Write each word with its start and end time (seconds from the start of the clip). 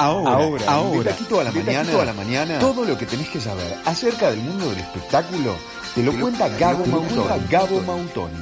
Ahora, 0.00 0.32
ahora, 0.32 0.64
ahora, 0.66 1.16
toda 1.28 1.44
la 1.44 1.52
mañana, 1.52 1.92
toda 1.92 2.04
la 2.06 2.14
mañana, 2.14 2.58
todo 2.58 2.86
lo 2.86 2.96
que 2.96 3.04
tenés 3.04 3.28
que 3.28 3.38
saber 3.38 3.76
acerca 3.84 4.30
del 4.30 4.40
mundo 4.40 4.70
del 4.70 4.78
espectáculo 4.78 5.54
te 5.94 6.02
lo, 6.02 6.18
cuenta 6.18 6.48
Gabo 6.48 6.86
Mautoni. 6.86 7.46
Gabo 7.50 7.82
Mautoni. 7.82 8.34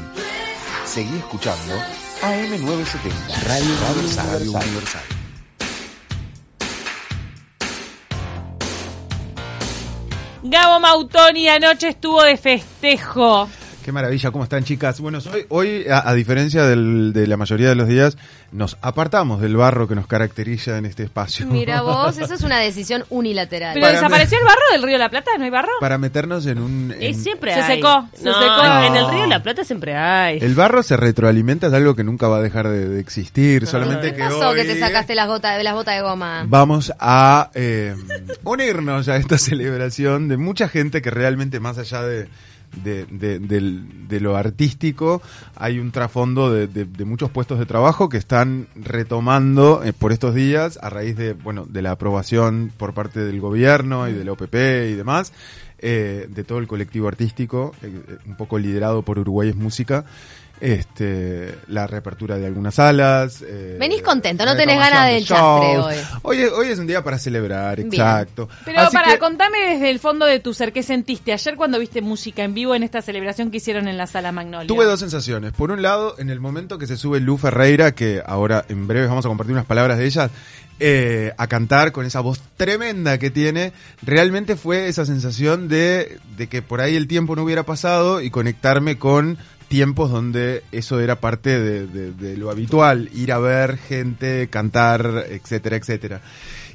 Seguí 0.84 1.18
escuchando 1.18 1.74
AM970, 2.22 3.42
Radio, 3.48 3.74
Radio 4.30 4.52
Universal. 4.52 5.02
Gabo 10.44 10.78
Mautoni 10.78 11.48
anoche 11.48 11.88
estuvo 11.88 12.22
de 12.22 12.36
festejo. 12.36 13.48
Qué 13.88 13.92
maravilla, 13.92 14.30
¿cómo 14.30 14.44
están 14.44 14.64
chicas? 14.64 15.00
Bueno, 15.00 15.18
hoy, 15.32 15.46
hoy 15.48 15.86
a, 15.90 16.12
diferencia 16.12 16.66
de 16.66 17.26
la 17.26 17.38
mayoría 17.38 17.70
de 17.70 17.74
los 17.74 17.88
días, 17.88 18.18
nos 18.52 18.76
apartamos 18.82 19.40
del 19.40 19.56
barro 19.56 19.88
que 19.88 19.94
nos 19.94 20.06
caracteriza 20.06 20.76
en 20.76 20.84
este 20.84 21.04
espacio. 21.04 21.46
Mira 21.46 21.80
vos, 21.88 22.18
eso 22.18 22.34
es 22.34 22.42
una 22.42 22.58
decisión 22.58 23.06
unilateral. 23.08 23.72
Pero 23.72 23.86
desapareció 23.86 24.40
el 24.40 24.44
barro 24.44 24.60
del 24.72 24.82
Río 24.82 24.92
de 24.92 24.98
la 24.98 25.08
Plata, 25.08 25.30
¿no 25.38 25.44
hay 25.44 25.48
barro? 25.48 25.72
Para 25.80 25.96
meternos 25.96 26.44
en 26.44 26.58
un... 26.58 26.94
siempre 27.14 27.54
se 27.54 27.62
secó, 27.62 28.06
se 28.12 28.24
secó. 28.24 28.84
En 28.84 28.94
el 28.94 29.08
Río 29.08 29.22
de 29.22 29.28
la 29.28 29.42
Plata 29.42 29.64
siempre 29.64 29.96
hay. 29.96 30.36
El 30.36 30.54
barro 30.54 30.82
se 30.82 30.98
retroalimenta, 30.98 31.68
es 31.68 31.72
algo 31.72 31.96
que 31.96 32.04
nunca 32.04 32.28
va 32.28 32.36
a 32.36 32.42
dejar 32.42 32.68
de, 32.68 33.00
existir, 33.00 33.66
solamente 33.66 34.10
¿Qué 34.10 34.16
que 34.16 34.22
pasó 34.22 34.50
hoy 34.50 34.56
que 34.56 34.64
te 34.66 34.78
sacaste 34.78 35.14
las 35.14 35.28
botas, 35.28 35.64
las 35.64 35.72
botas 35.72 35.94
de 35.94 36.02
goma? 36.02 36.44
Vamos 36.46 36.92
a 37.00 37.50
eh, 37.54 37.96
unirnos 38.44 39.08
a 39.08 39.16
esta 39.16 39.38
celebración 39.38 40.28
de 40.28 40.36
mucha 40.36 40.68
gente 40.68 41.00
que 41.00 41.08
realmente 41.08 41.58
más 41.58 41.78
allá 41.78 42.02
de 42.02 42.28
de, 42.82 43.06
de, 43.06 44.20
lo 44.20 44.36
artístico, 44.36 45.22
hay 45.56 45.78
un 45.78 45.90
trasfondo 45.92 46.52
de, 46.52 47.04
muchos 47.04 47.30
puestos 47.30 47.58
de 47.58 47.66
trabajo 47.66 48.08
que 48.08 48.16
están 48.16 48.68
retomando 48.74 49.82
eh, 49.82 49.92
por 49.92 50.12
estos 50.12 50.34
días 50.34 50.78
a 50.82 50.90
raíz 50.90 51.16
de, 51.16 51.32
bueno, 51.32 51.66
de 51.68 51.82
la 51.82 51.92
aprobación 51.92 52.72
por 52.76 52.94
parte 52.94 53.20
del 53.20 53.40
gobierno 53.40 54.08
y 54.08 54.12
de 54.12 54.24
la 54.24 54.32
OPP 54.32 54.54
y 54.54 54.94
demás, 54.94 55.32
eh, 55.78 56.26
de 56.28 56.44
todo 56.44 56.58
el 56.58 56.66
colectivo 56.66 57.08
artístico, 57.08 57.72
eh, 57.82 58.18
un 58.26 58.36
poco 58.36 58.58
liderado 58.58 59.02
por 59.02 59.18
Uruguay 59.18 59.50
es 59.50 59.56
Música 59.56 60.04
este, 60.60 61.58
la 61.68 61.86
reapertura 61.86 62.36
de 62.36 62.46
algunas 62.46 62.74
salas. 62.76 63.42
Eh, 63.42 63.76
Venís 63.78 64.02
contento, 64.02 64.44
no 64.44 64.56
tenés 64.56 64.78
ganas 64.78 65.08
del 65.08 65.24
chastre 65.24 65.78
hoy. 65.78 65.96
hoy. 66.22 66.44
Hoy 66.44 66.68
es 66.68 66.78
un 66.78 66.86
día 66.86 67.02
para 67.02 67.18
celebrar, 67.18 67.80
exacto. 67.80 68.48
Pero 68.64 68.88
para, 68.92 69.18
contame 69.18 69.58
desde 69.74 69.90
el 69.90 69.98
fondo 69.98 70.26
de 70.26 70.40
tu 70.40 70.54
ser, 70.54 70.72
¿qué 70.72 70.82
sentiste 70.82 71.32
ayer 71.32 71.56
cuando 71.56 71.78
viste 71.78 72.00
música 72.00 72.42
en 72.42 72.54
vivo 72.54 72.74
en 72.74 72.82
esta 72.82 73.02
celebración 73.02 73.50
que 73.50 73.58
hicieron 73.58 73.88
en 73.88 73.96
la 73.96 74.06
sala 74.06 74.32
Magnolia? 74.32 74.66
Tuve 74.66 74.84
dos 74.84 75.00
sensaciones. 75.00 75.52
Por 75.52 75.70
un 75.70 75.82
lado, 75.82 76.14
en 76.18 76.30
el 76.30 76.40
momento 76.40 76.78
que 76.78 76.86
se 76.86 76.96
sube 76.96 77.20
Lu 77.20 77.36
Ferreira, 77.36 77.92
que 77.92 78.22
ahora 78.24 78.64
en 78.68 78.86
breve 78.86 79.06
vamos 79.06 79.24
a 79.24 79.28
compartir 79.28 79.52
unas 79.52 79.66
palabras 79.66 79.98
de 79.98 80.06
ella, 80.06 80.30
eh, 80.80 81.32
a 81.36 81.48
cantar 81.48 81.90
con 81.90 82.06
esa 82.06 82.20
voz 82.20 82.40
tremenda 82.56 83.18
que 83.18 83.30
tiene, 83.30 83.72
realmente 84.02 84.54
fue 84.54 84.88
esa 84.88 85.04
sensación 85.04 85.66
de, 85.66 86.18
de 86.36 86.46
que 86.46 86.62
por 86.62 86.80
ahí 86.80 86.94
el 86.94 87.08
tiempo 87.08 87.34
no 87.34 87.42
hubiera 87.42 87.64
pasado 87.64 88.20
y 88.20 88.30
conectarme 88.30 88.96
con 88.96 89.38
tiempos 89.68 90.10
donde 90.10 90.64
eso 90.72 90.98
era 91.00 91.16
parte 91.20 91.60
de, 91.60 92.36
lo 92.36 92.50
habitual, 92.50 93.10
ir 93.14 93.32
a 93.32 93.38
ver 93.38 93.76
gente, 93.76 94.48
cantar, 94.48 95.26
etcétera, 95.28 95.76
etcétera. 95.76 96.20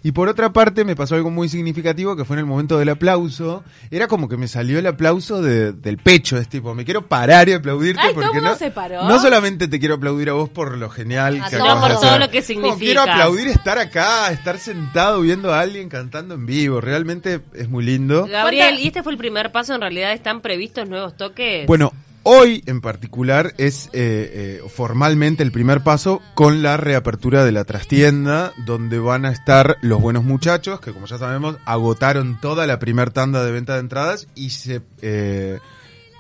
Y 0.06 0.12
por 0.12 0.28
otra 0.28 0.52
parte 0.52 0.84
me 0.84 0.98
pasó 0.98 1.16
algo 1.16 1.32
muy 1.32 1.48
significativo 1.48 2.18
que 2.18 2.26
fue 2.26 2.36
en 2.36 2.42
el 2.42 2.46
momento 2.46 2.78
del 2.78 2.90
aplauso. 2.90 3.64
Era 3.90 4.08
como 4.10 4.28
que 4.28 4.36
me 4.36 4.50
salió 4.50 4.78
el 4.78 4.86
aplauso 4.86 5.42
del 5.42 5.98
pecho, 5.98 6.38
es 6.38 6.50
tipo, 6.50 6.76
me 6.76 6.84
quiero 6.84 7.08
parar 7.08 7.48
y 7.48 7.54
aplaudirte 7.54 8.02
porque 8.14 8.42
no, 8.42 8.54
se 8.56 8.70
paró? 8.70 9.08
no 9.08 9.18
solamente 9.20 9.70
te 9.70 9.80
quiero 9.80 9.96
aplaudir 9.96 10.30
a 10.30 10.34
vos 10.34 10.50
por 10.50 10.78
lo 10.78 10.90
genial 10.90 11.42
que 11.50 11.58
no, 11.58 11.80
por 11.80 12.02
todo 12.02 12.20
lo 12.20 12.30
que 12.30 12.42
significa. 12.42 12.80
quiero 12.80 13.02
aplaudir 13.02 13.48
estar 13.48 13.80
acá, 13.80 14.30
estar 14.32 14.60
sentado 14.60 15.22
viendo 15.22 15.54
a 15.54 15.62
alguien 15.62 15.88
cantando 15.88 16.36
en 16.36 16.46
vivo. 16.46 16.82
Realmente 16.82 17.40
es 17.54 17.70
muy 17.70 17.86
lindo. 17.86 18.26
Gabriel, 18.26 18.78
¿y 18.80 18.88
este 18.88 19.04
fue 19.04 19.14
el 19.14 19.18
primer 19.18 19.54
paso? 19.54 19.74
¿En 19.74 19.80
realidad 19.80 20.12
están 20.12 20.42
previstos 20.42 20.90
nuevos 20.90 21.16
toques? 21.16 21.66
Bueno, 21.66 21.94
Hoy 22.26 22.64
en 22.68 22.80
particular 22.80 23.54
es 23.58 23.88
eh, 23.88 24.62
eh, 24.64 24.70
formalmente 24.70 25.44
el 25.44 25.52
primer 25.52 25.82
paso 25.82 26.22
con 26.36 26.64
la 26.64 26.78
reapertura 26.78 27.44
de 27.44 27.52
la 27.52 27.66
trastienda, 27.66 28.54
donde 28.66 28.98
van 28.98 29.26
a 29.26 29.32
estar 29.32 29.78
los 29.82 30.02
buenos 30.02 30.24
muchachos, 30.24 30.80
que 30.80 30.94
como 30.94 31.06
ya 31.06 31.18
sabemos 31.18 31.58
agotaron 31.66 32.40
toda 32.40 32.66
la 32.66 32.80
primera 32.80 33.12
tanda 33.12 33.44
de 33.44 33.52
venta 33.52 33.74
de 33.74 33.82
entradas 33.82 34.28
y 34.36 34.52
se 34.52 34.82
eh, 35.02 35.60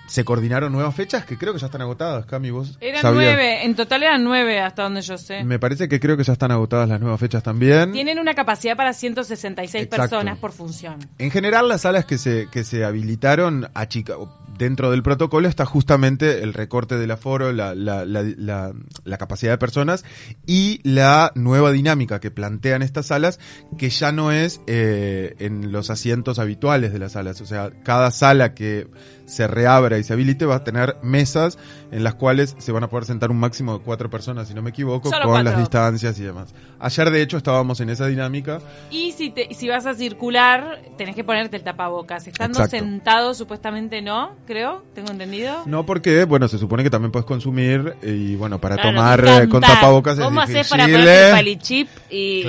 se 0.07 0.25
coordinaron 0.25 0.71
nuevas 0.71 0.93
fechas 0.93 1.25
que 1.25 1.37
creo 1.37 1.53
que 1.53 1.59
ya 1.59 1.67
están 1.67 1.81
agotadas, 1.81 2.25
Cami, 2.25 2.51
vos 2.51 2.77
Eran 2.81 3.15
nueve, 3.15 3.65
en 3.65 3.75
total 3.75 4.03
eran 4.03 4.23
nueve 4.23 4.59
hasta 4.59 4.83
donde 4.83 5.01
yo 5.01 5.17
sé. 5.17 5.43
Me 5.43 5.57
parece 5.57 5.87
que 5.87 5.99
creo 5.99 6.17
que 6.17 6.23
ya 6.23 6.33
están 6.33 6.51
agotadas 6.51 6.89
las 6.89 6.99
nuevas 6.99 7.19
fechas 7.19 7.41
también. 7.41 7.91
Tienen 7.93 8.19
una 8.19 8.33
capacidad 8.33 8.75
para 8.75 8.93
166 8.93 9.87
personas 9.87 10.37
por 10.37 10.51
función. 10.51 10.99
En 11.17 11.31
general 11.31 11.67
las 11.67 11.81
salas 11.81 12.05
que 12.05 12.17
se, 12.17 12.47
que 12.51 12.63
se 12.63 12.83
habilitaron 12.83 13.69
a 13.73 13.87
chica, 13.87 14.15
dentro 14.57 14.91
del 14.91 15.03
protocolo 15.03 15.47
está 15.47 15.65
justamente 15.65 16.43
el 16.43 16.53
recorte 16.53 16.97
del 16.97 17.11
aforo, 17.11 17.51
la, 17.51 17.75
la, 17.75 18.05
la, 18.05 18.73
la, 19.03 19.17
capacidad 19.17 19.51
de 19.51 19.57
personas 19.57 20.03
y 20.45 20.79
la 20.83 21.31
nueva 21.35 21.71
dinámica 21.71 22.19
que 22.19 22.31
plantean 22.31 22.81
estas 22.81 23.07
salas, 23.07 23.39
que 23.77 23.89
ya 23.89 24.11
no 24.11 24.31
es 24.31 24.61
eh, 24.67 25.35
en 25.39 25.71
los 25.71 25.89
asientos 25.89 26.39
habituales 26.39 26.93
de 26.93 26.99
las 26.99 27.13
salas. 27.13 27.41
O 27.41 27.45
sea, 27.45 27.71
cada 27.83 28.11
sala 28.11 28.53
que 28.53 28.87
se 29.25 29.47
reabra 29.47 29.97
y 29.97 30.03
se 30.03 30.13
habilite 30.13 30.45
va 30.45 30.55
a 30.55 30.63
tener 30.63 30.97
mesas 31.01 31.57
en 31.91 32.03
las 32.03 32.15
cuales 32.15 32.55
se 32.57 32.71
van 32.71 32.83
a 32.83 32.89
poder 32.89 33.05
sentar 33.05 33.31
un 33.31 33.39
máximo 33.39 33.77
de 33.77 33.83
cuatro 33.83 34.09
personas, 34.09 34.47
si 34.47 34.53
no 34.53 34.61
me 34.61 34.71
equivoco, 34.71 35.11
con 35.11 35.43
las 35.43 35.57
distancias 35.57 36.19
y 36.19 36.23
demás. 36.23 36.53
Ayer, 36.79 37.11
de 37.11 37.21
hecho, 37.21 37.37
estábamos 37.37 37.79
en 37.81 37.89
esa 37.89 38.07
dinámica. 38.07 38.59
Y 38.89 39.11
si, 39.11 39.29
te, 39.29 39.53
si 39.53 39.69
vas 39.69 39.85
a 39.85 39.93
circular, 39.93 40.81
tenés 40.97 41.15
que 41.15 41.23
ponerte 41.23 41.57
el 41.57 41.63
tapabocas. 41.63 42.27
Estando 42.27 42.65
sentado, 42.67 43.33
supuestamente 43.33 44.01
no, 44.01 44.31
creo, 44.45 44.83
tengo 44.93 45.11
entendido. 45.11 45.63
No, 45.65 45.85
porque, 45.85 46.25
bueno, 46.25 46.47
se 46.47 46.57
supone 46.57 46.83
que 46.83 46.89
también 46.89 47.11
puedes 47.11 47.25
consumir 47.25 47.95
y, 48.01 48.35
bueno, 48.35 48.59
para 48.59 48.77
tomar 48.77 49.23
eh, 49.25 49.47
con 49.49 49.61
tapabocas 49.61 50.19
¿Cómo 50.19 50.41
es 50.41 50.49
haces 50.49 50.69
para 50.69 50.85
ponerte 50.85 51.25
el 51.27 51.31
palichip 51.31 51.87
y, 52.09 52.43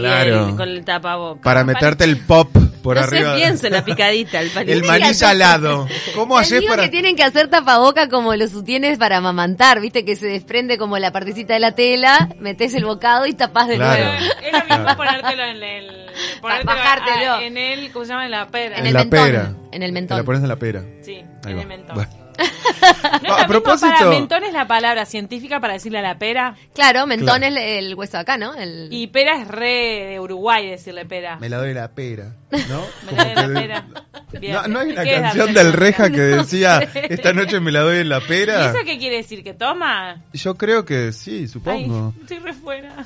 con 0.57 0.69
el 0.69 0.84
tapabocas? 0.84 1.43
Para 1.43 1.65
meterte 1.65 2.05
el 2.05 2.19
pop 2.19 2.49
por 2.84 2.97
no 2.97 3.03
arriba. 3.03 3.33
Se 3.33 3.41
piensa 3.41 3.71
la 3.71 3.83
picadita, 3.83 4.43
el 4.43 4.50
palichip. 4.50 4.84
El 4.84 4.87
maní 4.87 5.15
salado. 5.15 5.89
¿Cómo 6.15 6.37
haces 6.37 6.62
para...? 6.67 6.83
que 6.83 6.91
tienen 6.91 7.17
que 7.17 7.25
hacer 7.25 7.49
tapaboca 7.49 8.11
como 8.11 8.37
los 8.37 8.50
sutienes 8.50 8.99
para 8.99 9.17
amamantar, 9.17 9.81
viste 9.81 10.05
que 10.05 10.17
se 10.17 10.27
desprende 10.27 10.77
como 10.77 10.99
la 10.99 11.11
partecita 11.11 11.55
de 11.55 11.61
la 11.61 11.72
tela, 11.72 12.28
metes 12.39 12.75
el 12.75 12.84
bocado 12.84 13.27
y 13.27 13.33
tapás 13.33 13.69
de 13.69 13.78
nuevo. 13.78 14.11
Es 14.45 14.53
lo 14.53 14.77
mismo 14.77 14.97
ponértelo 14.97 15.43
en 15.45 15.62
el... 15.62 16.06
Bajártelo. 16.43 17.41
en 17.41 17.56
el, 17.56 17.91
¿cómo 17.91 18.05
se 18.05 18.11
llama? 18.11 18.27
En 18.27 18.31
la 18.31 18.49
pera. 18.49 18.77
En, 18.77 18.87
el 18.87 18.95
mentón. 18.95 19.59
En 19.72 19.83
el 19.83 19.93
mentón. 19.93 20.16
Te 20.16 20.22
la 20.22 20.27
pones 20.27 20.43
en 20.43 20.49
la 20.49 20.56
pera. 20.56 20.84
Sí, 21.01 21.25
en 21.47 21.59
el 21.59 21.66
mentón. 21.66 22.24
A 23.28 23.47
propósito. 23.47 23.93
Para 23.93 24.11
mentón 24.11 24.45
es 24.45 24.53
la 24.53 24.67
palabra 24.67 25.05
científica 25.06 25.61
para 25.61 25.75
decirle 25.75 25.99
a 25.99 26.03
la 26.03 26.19
pera. 26.19 26.56
Claro, 26.75 27.06
mentón 27.06 27.43
es 27.45 27.55
el 27.56 27.95
hueso 27.95 28.19
acá, 28.19 28.37
¿no? 28.37 28.53
Y 28.91 29.06
pera 29.09 29.41
es 29.41 29.49
re 29.49 30.06
de 30.11 30.21
Uruguay 30.21 30.69
decirle 30.69 31.05
pera. 31.06 31.37
Me 31.37 31.49
la 31.49 31.59
doy 31.59 31.75
la 31.75 31.89
pera, 31.93 32.34
¿no? 32.69 32.84
me 33.11 33.12
la 33.17 33.25
doy 33.25 33.34
la 33.34 33.61
pera. 33.61 34.69
No, 34.69 34.81
hay 34.81 34.91
una 34.93 35.05
canción 35.05 35.55
del 35.55 35.72
Reja 35.72 36.11
que 36.11 36.21
decía 36.21 36.81
esta 36.95 37.33
noche 37.33 37.61
me 37.61 37.72
la 37.72 37.81
doy 37.81 37.99
en 37.99 38.09
la 38.09 38.21
pera. 38.21 38.65
¿Y 38.65 38.77
eso 38.77 38.84
qué 38.84 38.99
quiere 38.99 39.16
decir? 39.16 39.43
¿Que 39.43 39.55
toma? 39.55 40.22
Yo 40.33 40.56
creo 40.56 40.84
que 40.84 41.12
sí, 41.12 41.49
supongo. 41.49 42.12
Ay, 42.15 42.21
estoy 42.22 42.39
re 42.39 42.53
fuera. 42.53 43.05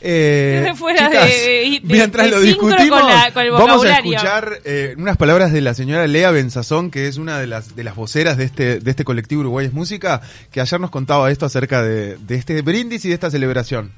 Eh, 0.00 1.80
mientras 1.82 2.30
lo 2.30 2.40
discutimos, 2.40 3.02
vamos 3.34 3.84
a 3.84 3.98
escuchar 3.98 4.60
eh, 4.64 4.94
unas 4.96 5.16
palabras 5.16 5.52
de 5.52 5.60
la 5.60 5.74
señora 5.74 6.06
Lea 6.06 6.30
Benzazón, 6.30 6.90
que 6.90 7.08
es 7.08 7.16
una 7.16 7.38
de 7.38 7.48
las 7.48 7.74
de 7.74 7.84
las 7.84 7.96
voceras 7.96 8.36
de 8.36 8.44
este 8.44 8.78
de 8.80 8.90
este 8.90 9.04
colectivo 9.04 9.40
Uruguay 9.40 9.66
es 9.66 9.72
Música, 9.72 10.20
que 10.52 10.60
ayer 10.60 10.80
nos 10.80 10.90
contaba 10.90 11.30
esto 11.30 11.46
acerca 11.46 11.82
de, 11.82 12.16
de 12.16 12.34
este 12.36 12.62
brindis 12.62 13.04
y 13.04 13.08
de 13.08 13.14
esta 13.14 13.30
celebración. 13.30 13.92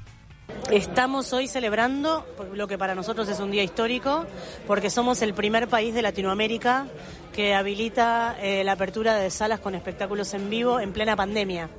Estamos 0.71 1.33
hoy 1.33 1.47
celebrando 1.47 2.25
lo 2.53 2.67
que 2.67 2.77
para 2.77 2.95
nosotros 2.95 3.27
es 3.27 3.39
un 3.39 3.51
día 3.51 3.63
histórico, 3.63 4.25
porque 4.67 4.89
somos 4.89 5.21
el 5.21 5.33
primer 5.33 5.67
país 5.67 5.93
de 5.93 6.01
Latinoamérica 6.01 6.87
que 7.33 7.53
habilita 7.53 8.37
eh, 8.41 8.63
la 8.63 8.73
apertura 8.73 9.15
de 9.15 9.29
salas 9.29 9.59
con 9.59 9.75
espectáculos 9.75 10.33
en 10.33 10.49
vivo 10.49 10.79
en 10.79 10.93
plena 10.93 11.15
pandemia, 11.15 11.69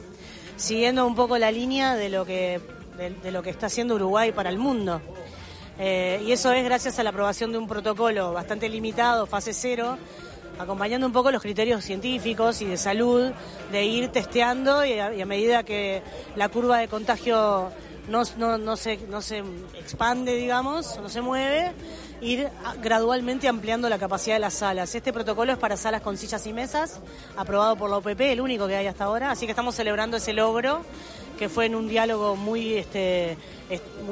siguiendo 0.56 1.06
un 1.06 1.14
poco 1.14 1.38
la 1.38 1.50
línea 1.50 1.94
de 1.94 2.08
lo 2.10 2.26
que 2.26 2.60
de, 2.96 3.30
lo 3.30 3.42
que 3.42 3.50
está 3.50 3.66
haciendo 3.66 3.94
Uruguay 3.94 4.32
para 4.32 4.50
el 4.50 4.58
mundo. 4.58 5.00
Eh, 5.78 6.22
y 6.26 6.32
eso 6.32 6.52
es 6.52 6.64
gracias 6.64 6.98
a 6.98 7.02
la 7.02 7.10
aprobación 7.10 7.52
de 7.52 7.58
un 7.58 7.66
protocolo 7.66 8.32
bastante 8.32 8.68
limitado, 8.68 9.26
fase 9.26 9.52
cero, 9.52 9.96
acompañando 10.58 11.06
un 11.06 11.12
poco 11.12 11.30
los 11.30 11.42
criterios 11.42 11.82
científicos 11.84 12.60
y 12.62 12.66
de 12.66 12.76
salud, 12.76 13.32
de 13.70 13.84
ir 13.84 14.08
testeando 14.08 14.84
y 14.84 14.98
a, 14.98 15.26
medida 15.26 15.62
que 15.62 16.02
la 16.36 16.48
curva 16.48 16.78
de 16.78 16.88
contagio 16.88 17.70
no, 18.08 18.22
no, 18.36 18.58
no, 18.58 18.76
se, 18.76 18.98
no 19.08 19.22
se 19.22 19.38
expande, 19.78 20.34
digamos, 20.34 20.98
no 21.00 21.08
se 21.08 21.20
mueve, 21.20 21.72
ir 22.20 22.48
gradualmente 22.80 23.48
ampliando 23.48 23.88
la 23.88 23.98
capacidad 23.98 24.36
de 24.36 24.40
las 24.40 24.54
salas. 24.54 24.94
Este 24.94 25.12
protocolo 25.12 25.52
es 25.52 25.58
para 25.58 25.76
salas 25.76 26.02
con 26.02 26.16
sillas 26.16 26.46
y 26.46 26.52
mesas, 26.52 27.00
aprobado 27.36 27.76
por 27.76 27.90
la 27.90 27.96
OPP, 27.96 28.20
el 28.20 28.40
único 28.40 28.66
que 28.66 28.76
hay 28.76 28.86
hasta 28.86 29.04
ahora, 29.04 29.30
así 29.30 29.46
que 29.46 29.52
estamos 29.52 29.74
celebrando 29.74 30.18
ese 30.18 30.32
logro 30.32 30.82
que 31.42 31.48
fue 31.48 31.66
en 31.66 31.74
un 31.74 31.88
diálogo 31.88 32.36
muy, 32.36 32.74
este, 32.74 33.36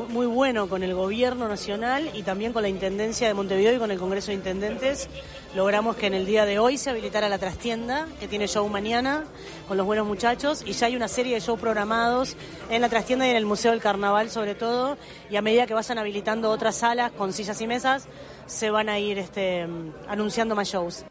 muy 0.09 0.27
bueno 0.27 0.69
con 0.69 0.83
el 0.83 0.95
gobierno 0.95 1.47
nacional 1.47 2.11
y 2.13 2.25
también 2.25 2.53
con 2.53 2.63
la 2.63 2.69
Intendencia 2.69 3.29
de 3.29 3.35
Montevideo 3.35 3.77
y 3.77 3.79
con 3.79 3.93
el 3.93 4.01
Congreso 4.01 4.33
de 4.33 4.35
Intendentes. 4.35 5.09
Logramos 5.55 5.95
que 5.95 6.09
en 6.09 6.15
el 6.15 6.27
día 6.27 6.45
de 6.45 6.59
hoy 6.59 6.77
se 6.77 6.91
habilitara 6.91 7.29
la 7.29 7.39
trastienda, 7.39 8.09
que 8.19 8.27
tiene 8.27 8.49
show 8.49 8.69
mañana 8.69 9.27
con 9.69 9.77
los 9.77 9.87
buenos 9.87 10.09
muchachos, 10.09 10.65
y 10.67 10.73
ya 10.73 10.89
hay 10.89 10.97
una 10.97 11.07
serie 11.07 11.35
de 11.35 11.41
shows 11.41 11.61
programados 11.61 12.37
en 12.69 12.81
la 12.81 12.89
trastienda 12.89 13.29
y 13.29 13.31
en 13.31 13.37
el 13.37 13.47
Museo 13.47 13.71
del 13.71 13.81
Carnaval 13.81 14.29
sobre 14.29 14.57
todo, 14.57 14.99
y 15.31 15.37
a 15.37 15.41
medida 15.41 15.69
que 15.69 15.75
vayan 15.75 15.99
habilitando 15.99 16.51
otras 16.51 16.75
salas 16.79 17.13
con 17.13 17.33
sillas 17.33 17.61
y 17.61 17.69
mesas, 17.69 18.09
se 18.47 18.71
van 18.71 18.89
a 18.89 18.99
ir 18.99 19.21
este, 19.21 19.69
anunciando 20.09 20.57
más 20.57 20.67
shows. 20.67 21.05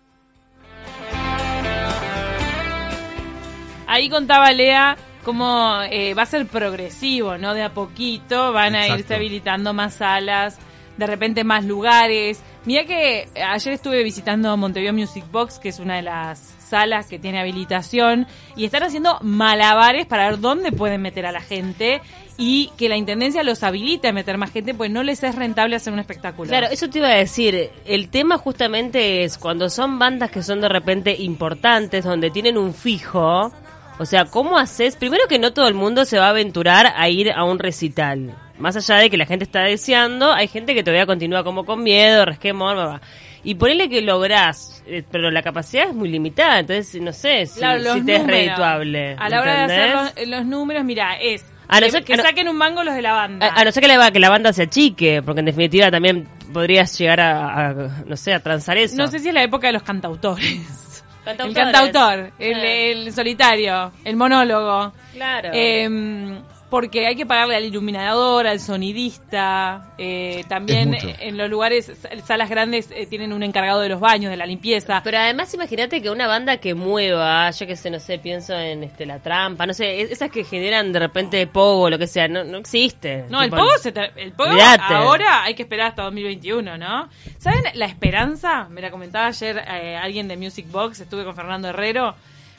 Ahí 3.87 4.09
contaba 4.09 4.51
Lea 4.51 4.97
cómo 5.23 5.81
eh, 5.89 6.13
va 6.13 6.23
a 6.23 6.25
ser 6.25 6.45
progresivo, 6.47 7.37
¿no? 7.37 7.53
De 7.53 7.63
a 7.63 7.73
poquito 7.73 8.53
van 8.53 8.75
a 8.75 8.87
irse 8.87 9.15
habilitando 9.15 9.73
más 9.73 9.95
salas, 9.95 10.57
de 10.97 11.07
repente 11.07 11.43
más 11.43 11.65
lugares. 11.65 12.41
Mira 12.65 12.83
que 12.85 13.27
ayer 13.35 13.73
estuve 13.73 14.03
visitando 14.03 14.55
Montevideo 14.57 14.93
Music 14.93 15.25
Box, 15.31 15.59
que 15.59 15.69
es 15.69 15.79
una 15.79 15.95
de 15.95 16.03
las 16.03 16.39
salas 16.39 17.07
que 17.07 17.17
tiene 17.17 17.39
habilitación, 17.39 18.27
y 18.55 18.65
están 18.65 18.83
haciendo 18.83 19.17
malabares 19.21 20.05
para 20.05 20.29
ver 20.29 20.39
dónde 20.39 20.71
pueden 20.71 21.01
meter 21.01 21.25
a 21.25 21.31
la 21.31 21.41
gente 21.41 22.01
y 22.37 22.71
que 22.77 22.87
la 22.87 22.95
intendencia 22.95 23.43
los 23.43 23.63
habilite 23.63 24.07
a 24.07 24.13
meter 24.13 24.37
más 24.37 24.51
gente, 24.51 24.73
pues 24.73 24.91
no 24.91 25.03
les 25.03 25.23
es 25.23 25.35
rentable 25.35 25.75
hacer 25.75 25.91
un 25.91 25.99
espectáculo. 25.99 26.47
Claro, 26.47 26.67
eso 26.71 26.89
te 26.89 26.99
iba 26.99 27.09
a 27.09 27.15
decir. 27.15 27.71
El 27.85 28.09
tema 28.09 28.37
justamente 28.37 29.23
es 29.23 29.37
cuando 29.37 29.69
son 29.69 29.99
bandas 29.99 30.31
que 30.31 30.43
son 30.43 30.61
de 30.61 30.69
repente 30.69 31.15
importantes, 31.19 32.05
donde 32.05 32.29
tienen 32.29 32.57
un 32.57 32.73
fijo. 32.73 33.51
O 33.99 34.05
sea, 34.05 34.25
¿cómo 34.25 34.57
haces? 34.57 34.95
Primero 34.95 35.27
que 35.27 35.39
no 35.39 35.51
todo 35.51 35.67
el 35.67 35.73
mundo 35.73 36.05
se 36.05 36.17
va 36.17 36.27
a 36.27 36.29
aventurar 36.29 36.93
a 36.95 37.09
ir 37.09 37.33
a 37.33 37.43
un 37.43 37.59
recital. 37.59 38.33
Más 38.57 38.77
allá 38.77 38.95
de 38.95 39.09
que 39.09 39.17
la 39.17 39.25
gente 39.25 39.43
está 39.43 39.63
deseando, 39.63 40.31
hay 40.31 40.47
gente 40.47 40.73
que 40.73 40.83
todavía 40.83 41.05
continúa 41.05 41.43
como 41.43 41.65
con 41.65 41.83
miedo, 41.83 42.25
resquemor, 42.25 42.75
bla, 42.75 43.01
Y 43.43 43.55
ponele 43.55 43.89
que 43.89 44.01
lográs, 44.01 44.83
eh, 44.87 45.03
pero 45.11 45.29
la 45.31 45.41
capacidad 45.41 45.89
es 45.89 45.93
muy 45.93 46.07
limitada, 46.07 46.59
entonces 46.59 47.01
no 47.01 47.11
sé 47.11 47.45
si, 47.45 47.59
te 47.59 48.15
es 48.15 48.25
redituable. 48.25 49.15
A 49.19 49.27
la 49.27 49.41
hora 49.41 49.67
de 49.67 49.75
hacer 49.75 50.27
los 50.29 50.45
números, 50.45 50.85
mira, 50.85 51.15
es 51.21 51.45
a 51.67 51.81
no 51.81 51.89
ser 51.89 52.03
que, 52.03 52.17
saquen 52.17 52.47
un 52.47 52.57
mango 52.57 52.83
los 52.83 52.95
de 52.95 53.01
la 53.01 53.11
banda. 53.11 53.53
A, 53.53 53.63
no 53.63 53.71
ser 53.71 53.83
que 53.83 53.87
la, 53.89 54.11
que 54.11 54.19
la 54.19 54.29
banda 54.29 54.51
se 54.53 54.63
achique, 54.63 55.21
porque 55.21 55.41
en 55.41 55.45
definitiva 55.45 55.91
también 55.91 56.27
podrías 56.51 56.97
llegar 56.97 57.19
a, 57.19 57.73
no 58.05 58.17
sé, 58.17 58.33
a 58.33 58.39
transar 58.39 58.77
eso. 58.77 58.95
No 58.95 59.07
sé 59.07 59.19
si 59.19 59.27
es 59.27 59.33
la 59.33 59.43
época 59.43 59.67
de 59.67 59.73
los 59.73 59.83
cantautores. 59.83 60.88
El 61.25 61.53
cantautor, 61.53 62.31
el, 62.39 63.13
solitario, 63.13 63.91
el 64.03 64.15
monólogo. 64.15 64.93
Claro. 65.13 65.49
Eh, 65.53 66.41
porque 66.69 67.07
hay 67.07 67.15
que 67.15 67.25
pagarle 67.25 67.55
al 67.55 67.65
iluminador, 67.65 68.45
al 68.45 68.59
sonidista, 68.59 69.93
eh, 69.97 70.43
también 70.47 70.95
en 71.19 71.37
los 71.37 71.49
lugares, 71.49 71.91
salas 72.25 72.49
grandes 72.49 72.89
eh, 72.91 73.07
tienen 73.07 73.33
un 73.33 73.41
encargado 73.41 73.81
de 73.81 73.89
los 73.89 73.99
baños, 73.99 74.29
de 74.29 74.37
la 74.37 74.45
limpieza. 74.45 75.01
Pero 75.03 75.17
además 75.17 75.53
imagínate 75.53 76.01
que 76.01 76.11
una 76.11 76.27
banda 76.27 76.57
que 76.57 76.75
mueva, 76.75 77.49
yo 77.51 77.65
que 77.65 77.75
sé, 77.75 77.89
no 77.89 77.99
sé, 77.99 78.19
pienso 78.19 78.53
en 78.53 78.83
este 78.83 79.05
la 79.05 79.19
trampa, 79.19 79.65
no 79.65 79.73
sé, 79.73 80.01
esas 80.01 80.29
que 80.29 80.43
generan 80.43 80.91
de 80.93 80.99
repente 80.99 81.45
pogo, 81.47 81.89
lo 81.89 81.97
que 81.97 82.07
sea, 82.07 82.27
no, 82.27 82.43
no 82.43 82.59
existe. 82.59 83.25
No, 83.29 83.41
el 83.41 83.49
pogo, 83.49 83.77
se 83.79 83.93
el 84.17 84.33
pogo 84.33 84.51
ahora 84.89 85.43
hay 85.43 85.55
que 85.55 85.63
esperar 85.63 85.87
hasta 85.87 86.03
2021, 86.03 86.77
¿no? 86.77 87.09
¿Saben 87.39 87.63
la 87.73 87.85
esperanza? 87.85 88.67
Me 88.69 88.81
la 88.81 88.91
comentaba 88.91 89.27
ayer 89.27 89.57
eh, 89.57 89.97
alguien 89.97 90.27
de 90.27 90.37
Music 90.37 90.67
Box, 90.69 90.99
estuve 90.99 91.23
con 91.23 91.35
Fernando 91.35 91.69
Herrero 91.69 92.15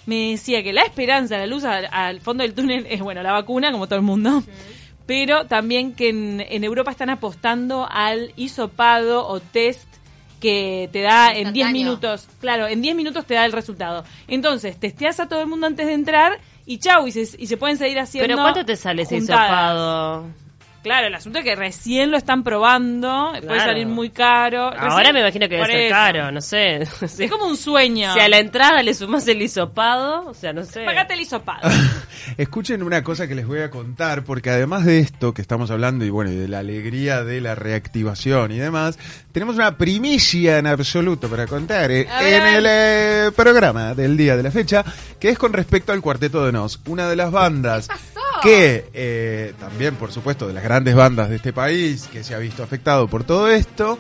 me 0.07 0.31
decía 0.31 0.63
que 0.63 0.73
la 0.73 0.83
esperanza, 0.83 1.39
la 1.39 1.47
luz 1.47 1.65
al, 1.65 2.21
fondo 2.21 2.43
del 2.43 2.55
túnel 2.55 2.87
es, 2.89 3.01
bueno, 3.01 3.23
la 3.23 3.33
vacuna, 3.33 3.71
como 3.73 3.87
todo 3.87 3.99
el 3.99 4.05
mundo, 4.05 4.43
pero 5.07 5.47
también 5.47 5.95
que 5.95 6.09
en, 6.09 6.65
Europa 6.65 6.91
están 6.91 7.11
apostando 7.11 7.87
al 7.91 8.33
hisopado 8.37 9.27
o 9.27 9.41
test 9.41 9.89
que 10.41 10.89
te 10.93 11.03
da 11.03 11.33
en 11.35 11.53
10 11.53 11.73
minutos, 11.73 12.29
claro, 12.41 12.67
en 12.67 12.81
10 12.81 12.97
minutos 12.97 13.27
te 13.27 13.35
da 13.35 13.45
el 13.45 13.53
resultado. 13.53 14.05
Entonces, 14.27 14.79
testeas 14.79 15.21
a 15.21 15.29
todo 15.29 15.43
el 15.43 15.47
mundo 15.47 15.67
antes 15.67 15.87
de 15.87 15.93
entrar 15.93 16.41
y 16.65 16.79
chau, 16.79 17.07
y 17.07 17.13
se, 17.13 17.23
y 17.39 17.47
se 17.47 17.57
pueden 17.57 17.77
seguir 17.77 17.99
haciendo. 17.99 18.27
¿Pero 18.27 18.41
cuánto 18.41 18.65
te 18.65 18.77
sale 18.77 19.03
ese 19.03 19.17
hisopado? 19.17 20.27
Claro, 20.83 21.09
el 21.09 21.15
asunto 21.15 21.41
es 21.41 21.45
que 21.45 21.55
recién 21.55 22.11
lo 22.11 22.17
están 22.17 22.43
probando, 22.43 23.33
puede 23.47 23.61
salir 23.61 23.87
muy 23.87 24.11
caro. 24.11 24.71
Ahora 24.77 25.13
me 25.13 25.21
imagino 25.21 25.49
que 25.49 25.57
debe 25.57 25.67
ser 25.67 25.91
caro, 25.91 26.33
no 26.33 26.41
sé. 26.41 26.83
Es 26.83 27.31
como 27.31 27.47
un 27.47 27.57
sueño. 27.57 28.15
Si 28.15 28.21
a 28.21 28.29
la 28.29 28.39
entrada 28.39 28.83
le 28.83 28.95
sumas 28.95 29.29
el 29.29 29.43
hisopado, 29.43 30.27
o 30.27 30.35
sea, 30.35 30.53
no 30.55 30.65
sé. 30.65 30.85
Pagate 30.85 31.15
el 31.15 31.21
hisopado. 31.21 31.69
Escuchen 32.39 32.83
una 32.83 33.05
cosa 33.05 33.29
que 33.29 33.35
les 33.35 33.47
voy 33.47 33.61
a 33.61 33.71
contar, 33.71 34.25
porque 34.25 34.51
además 34.51 34.87
de 34.87 35.01
esto 35.01 35.35
que 35.35 35.43
estamos 35.43 35.71
hablando, 35.71 36.05
y 36.05 36.11
bueno, 36.11 36.31
y 36.31 36.37
de 36.37 36.49
la 36.49 36.61
alegría 36.61 37.25
de 37.25 37.41
la 37.41 37.55
reactivación 37.55 38.53
y 38.53 38.59
demás, 38.59 38.99
tenemos 39.33 39.55
una 39.55 39.77
primicia 39.77 40.59
en 40.59 40.67
absoluto 40.67 41.29
para 41.29 41.47
contar 41.47 41.91
eh, 41.91 42.07
en 42.21 42.47
el 42.47 42.67
eh, 42.67 43.31
programa 43.35 43.95
del 43.95 44.17
día 44.17 44.37
de 44.37 44.43
la 44.43 44.51
fecha, 44.51 44.85
que 45.19 45.31
es 45.31 45.39
con 45.39 45.53
respecto 45.53 45.93
al 45.93 46.01
Cuarteto 46.01 46.45
de 46.45 46.53
Nos, 46.53 46.81
una 46.87 47.09
de 47.09 47.17
las 47.17 47.31
bandas 47.31 47.89
que 48.43 48.89
eh, 48.93 49.55
también, 49.59 49.97
por 49.97 50.13
supuesto, 50.13 50.47
de 50.47 50.55
las 50.55 50.65
grandes 50.65 50.95
bandas 50.95 51.29
de 51.29 51.37
este 51.37 51.53
país, 51.53 52.09
que 52.13 52.25
se 52.25 52.35
ha 52.35 52.39
visto 52.39 52.63
afectado 52.63 53.09
por 53.09 53.25
todo 53.25 53.49
esto, 53.49 53.99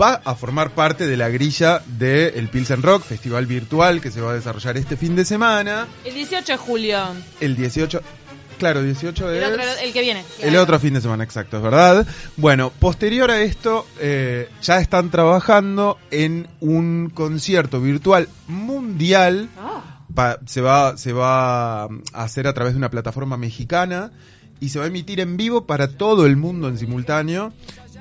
va 0.00 0.20
a 0.24 0.34
formar 0.34 0.70
parte 0.70 1.06
de 1.06 1.16
la 1.16 1.28
grilla 1.28 1.82
del 1.86 2.34
el 2.34 2.48
Pilsen 2.48 2.82
Rock, 2.82 3.04
festival 3.04 3.46
virtual 3.46 4.00
que 4.00 4.10
se 4.10 4.20
va 4.20 4.32
a 4.32 4.34
desarrollar 4.34 4.76
este 4.76 4.96
fin 4.96 5.16
de 5.16 5.24
semana. 5.24 5.86
El 6.04 6.14
18 6.14 6.52
de 6.52 6.58
julio. 6.58 6.98
El 7.40 7.56
18... 7.56 8.00
Claro, 8.58 8.82
18 8.82 9.32
es... 9.32 9.42
El, 9.82 9.92
que 9.92 10.00
viene. 10.00 10.24
El 10.40 10.56
otro 10.56 10.78
fin 10.78 10.94
de 10.94 11.00
semana, 11.00 11.24
exacto, 11.24 11.58
es 11.58 11.62
verdad. 11.62 12.06
Bueno, 12.36 12.70
posterior 12.70 13.30
a 13.30 13.40
esto, 13.40 13.86
eh, 14.00 14.48
ya 14.62 14.80
están 14.80 15.10
trabajando 15.10 15.98
en 16.10 16.48
un 16.60 17.10
concierto 17.14 17.80
virtual 17.80 18.28
mundial. 18.48 19.48
Ah 19.58 19.94
se, 20.46 20.60
va, 20.60 20.96
se 20.96 21.12
va 21.12 21.84
a 21.84 21.88
hacer 22.12 22.46
a 22.46 22.54
través 22.54 22.74
de 22.74 22.78
una 22.78 22.90
plataforma 22.90 23.36
mexicana 23.36 24.10
y 24.60 24.70
se 24.70 24.78
va 24.78 24.86
a 24.86 24.88
emitir 24.88 25.20
en 25.20 25.36
vivo 25.36 25.66
para 25.66 25.88
todo 25.88 26.26
el 26.26 26.36
mundo 26.36 26.68
en 26.68 26.78
simultáneo. 26.78 27.52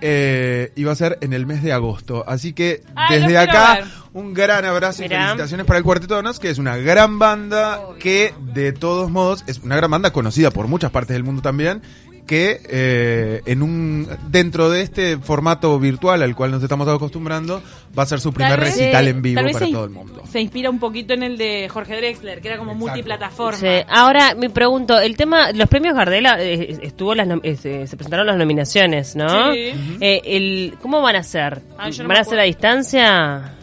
Eh, 0.01 0.71
va 0.85 0.91
a 0.91 0.95
ser 0.95 1.17
en 1.21 1.33
el 1.33 1.45
mes 1.45 1.63
de 1.63 1.73
agosto. 1.73 2.23
Así 2.27 2.53
que 2.53 2.83
desde 3.09 3.37
acá, 3.37 3.79
un 4.13 4.33
gran 4.33 4.65
abrazo 4.65 5.03
y 5.03 5.07
felicitaciones 5.07 5.65
para 5.65 5.79
el 5.79 5.83
Cuarteto 5.83 6.15
de 6.15 6.23
Nos, 6.23 6.39
que 6.39 6.49
es 6.49 6.57
una 6.57 6.77
gran 6.77 7.19
banda 7.19 7.79
que, 7.99 8.33
de 8.53 8.73
todos 8.73 9.09
modos, 9.11 9.43
es 9.47 9.59
una 9.59 9.75
gran 9.75 9.91
banda 9.91 10.11
conocida 10.11 10.51
por 10.51 10.67
muchas 10.67 10.91
partes 10.91 11.15
del 11.15 11.23
mundo 11.23 11.41
también 11.41 11.81
que 12.27 12.61
eh, 12.69 13.41
en 13.45 13.63
un 13.63 14.07
dentro 14.27 14.69
de 14.69 14.81
este 14.81 15.17
formato 15.17 15.79
virtual 15.79 16.21
al 16.21 16.35
cual 16.35 16.51
nos 16.51 16.61
estamos 16.61 16.87
acostumbrando 16.87 17.63
va 17.97 18.03
a 18.03 18.05
ser 18.05 18.19
su 18.19 18.31
primer 18.33 18.59
recital 18.59 19.07
en 19.07 19.21
vivo 19.21 19.41
para 19.41 19.65
todo 19.67 19.85
el 19.85 19.89
mundo. 19.89 20.23
Se 20.29 20.41
inspira 20.41 20.69
un 20.69 20.79
poquito 20.79 21.13
en 21.13 21.23
el 21.23 21.37
de 21.37 21.69
Jorge 21.69 21.95
Drexler, 21.95 22.41
que 22.41 22.49
era 22.49 22.57
como 22.57 22.75
multiplataforma. 22.75 23.59
Ahora 23.89 24.35
me 24.35 24.49
pregunto, 24.49 24.99
el 24.99 25.15
tema, 25.17 25.51
los 25.53 25.67
premios 25.69 25.95
Gardela 25.95 26.39
eh, 26.39 26.77
estuvo 26.81 27.15
las 27.15 27.27
se 27.27 27.87
presentaron 27.95 28.27
las 28.27 28.37
nominaciones, 28.37 29.15
¿no? 29.15 29.53
Sí. 29.53 29.71
Eh, 30.01 30.21
el, 30.25 30.77
¿Cómo 30.81 31.01
van 31.01 31.15
a 31.15 31.23
ser? 31.23 31.61
¿Van 31.77 32.17
a 32.17 32.23
ser 32.23 32.39
a 32.39 32.43
distancia? 32.43 33.53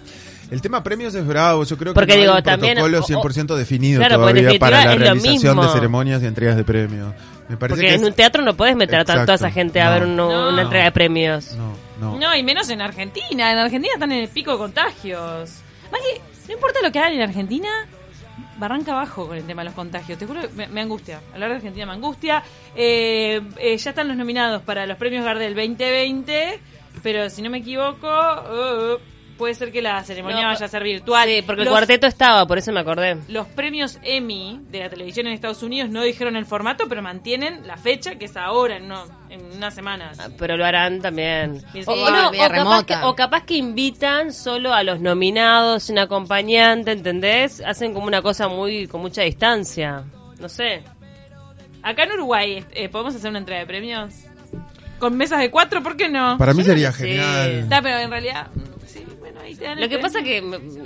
El 0.50 0.60
tema 0.60 0.82
premios 0.82 1.14
es 1.14 1.26
bravo, 1.26 1.64
yo 1.64 1.76
creo 1.76 1.94
que 1.94 2.06
no 2.06 2.12
hay 2.12 2.28
un 2.28 2.42
protocolo 2.42 3.02
100% 3.02 3.56
definido 3.56 4.02
todavía 4.06 4.58
para 4.58 4.84
la 4.84 4.94
realización 4.94 5.60
de 5.60 5.68
ceremonias 5.68 6.22
y 6.22 6.26
entregas 6.26 6.56
de 6.56 6.64
premios. 6.64 7.12
Porque 7.58 7.94
en 7.94 8.04
un 8.04 8.12
teatro 8.12 8.42
no 8.42 8.54
puedes 8.54 8.76
meter 8.76 9.00
a 9.00 9.04
toda 9.04 9.34
esa 9.34 9.50
gente 9.50 9.80
a 9.80 9.90
ver 9.90 10.04
una 10.04 10.62
entrega 10.62 10.84
de 10.84 10.92
premios. 10.92 11.52
No, 11.52 11.74
no. 12.00 12.18
No, 12.18 12.36
y 12.36 12.42
menos 12.42 12.68
en 12.70 12.80
Argentina. 12.80 13.52
En 13.52 13.58
Argentina 13.58 13.94
están 13.94 14.12
en 14.12 14.22
el 14.22 14.28
pico 14.28 14.52
de 14.52 14.58
contagios. 14.58 15.62
Más 15.92 16.00
que, 16.00 16.20
no 16.48 16.54
importa 16.54 16.80
lo 16.82 16.90
que 16.90 16.98
hagan 16.98 17.12
en 17.12 17.22
Argentina, 17.22 17.68
barranca 18.56 18.92
abajo 18.92 19.28
con 19.28 19.36
el 19.36 19.44
tema 19.44 19.62
de 19.62 19.66
los 19.66 19.74
contagios. 19.74 20.18
Te 20.18 20.26
juro 20.26 20.40
que 20.40 20.66
me, 20.66 20.80
angustia. 20.80 21.20
Hablar 21.32 21.50
de 21.50 21.56
Argentina 21.56 21.86
me 21.86 21.92
angustia. 21.92 22.42
Eh, 22.74 23.40
eh, 23.58 23.76
ya 23.76 23.90
están 23.90 24.08
los 24.08 24.16
nominados 24.16 24.62
para 24.62 24.86
los 24.86 24.96
premios 24.96 25.24
Gardel 25.24 25.54
2020, 25.54 26.60
pero 27.02 27.28
si 27.30 27.42
no 27.42 27.50
me 27.50 27.58
equivoco... 27.58 28.08
Uh, 28.08 29.13
puede 29.36 29.54
ser 29.54 29.72
que 29.72 29.82
la 29.82 30.02
ceremonia 30.04 30.46
vaya 30.46 30.66
a 30.66 30.68
ser 30.68 30.82
virtual. 30.82 31.28
Sí, 31.28 31.42
porque 31.42 31.62
el 31.62 31.68
cuarteto 31.68 32.06
estaba, 32.06 32.46
por 32.46 32.58
eso 32.58 32.72
me 32.72 32.80
acordé. 32.80 33.16
Los 33.28 33.46
premios 33.48 33.98
Emmy 34.02 34.60
de 34.70 34.80
la 34.80 34.88
televisión 34.88 35.26
en 35.26 35.32
Estados 35.32 35.62
Unidos 35.62 35.90
no 35.90 36.02
dijeron 36.02 36.36
el 36.36 36.46
formato, 36.46 36.88
pero 36.88 37.02
mantienen 37.02 37.66
la 37.66 37.76
fecha, 37.76 38.16
que 38.16 38.26
es 38.26 38.36
ahora, 38.36 38.76
en, 38.76 38.88
no, 38.88 39.04
en 39.30 39.40
unas 39.56 39.74
semanas. 39.74 40.18
Ah, 40.20 40.28
pero 40.38 40.56
lo 40.56 40.64
harán 40.64 41.00
también. 41.00 41.62
o, 41.86 43.14
capaz 43.14 43.44
que, 43.44 43.54
invitan 43.54 44.32
solo 44.32 44.72
a 44.72 44.82
los 44.82 45.00
nominados, 45.00 45.88
un 45.90 45.98
acompañante, 45.98 46.92
¿entendés? 46.92 47.60
Hacen 47.60 47.94
como 47.94 48.06
una 48.06 48.22
cosa 48.22 48.48
muy 48.48 48.86
con 48.86 49.00
mucha 49.00 49.22
distancia. 49.22 50.04
No 50.38 50.48
sé. 50.48 50.82
Acá 51.82 52.04
en 52.04 52.12
Uruguay, 52.12 52.64
eh, 52.72 52.88
¿podemos 52.88 53.14
hacer 53.14 53.30
una 53.30 53.40
entrega 53.40 53.60
de 53.60 53.66
premios? 53.66 54.14
Con 54.98 55.16
mesas 55.16 55.40
de 55.40 55.50
cuatro, 55.50 55.82
¿por 55.82 55.96
qué 55.96 56.08
no? 56.08 56.38
Para 56.38 56.54
mí 56.54 56.64
sería 56.64 56.92
genial. 56.92 57.50
Está, 57.50 57.82
pero 57.82 57.98
en 57.98 58.10
realidad 58.10 58.46
Lo 59.76 59.88
que 59.88 59.98
pasa 59.98 60.22
que, 60.22 60.42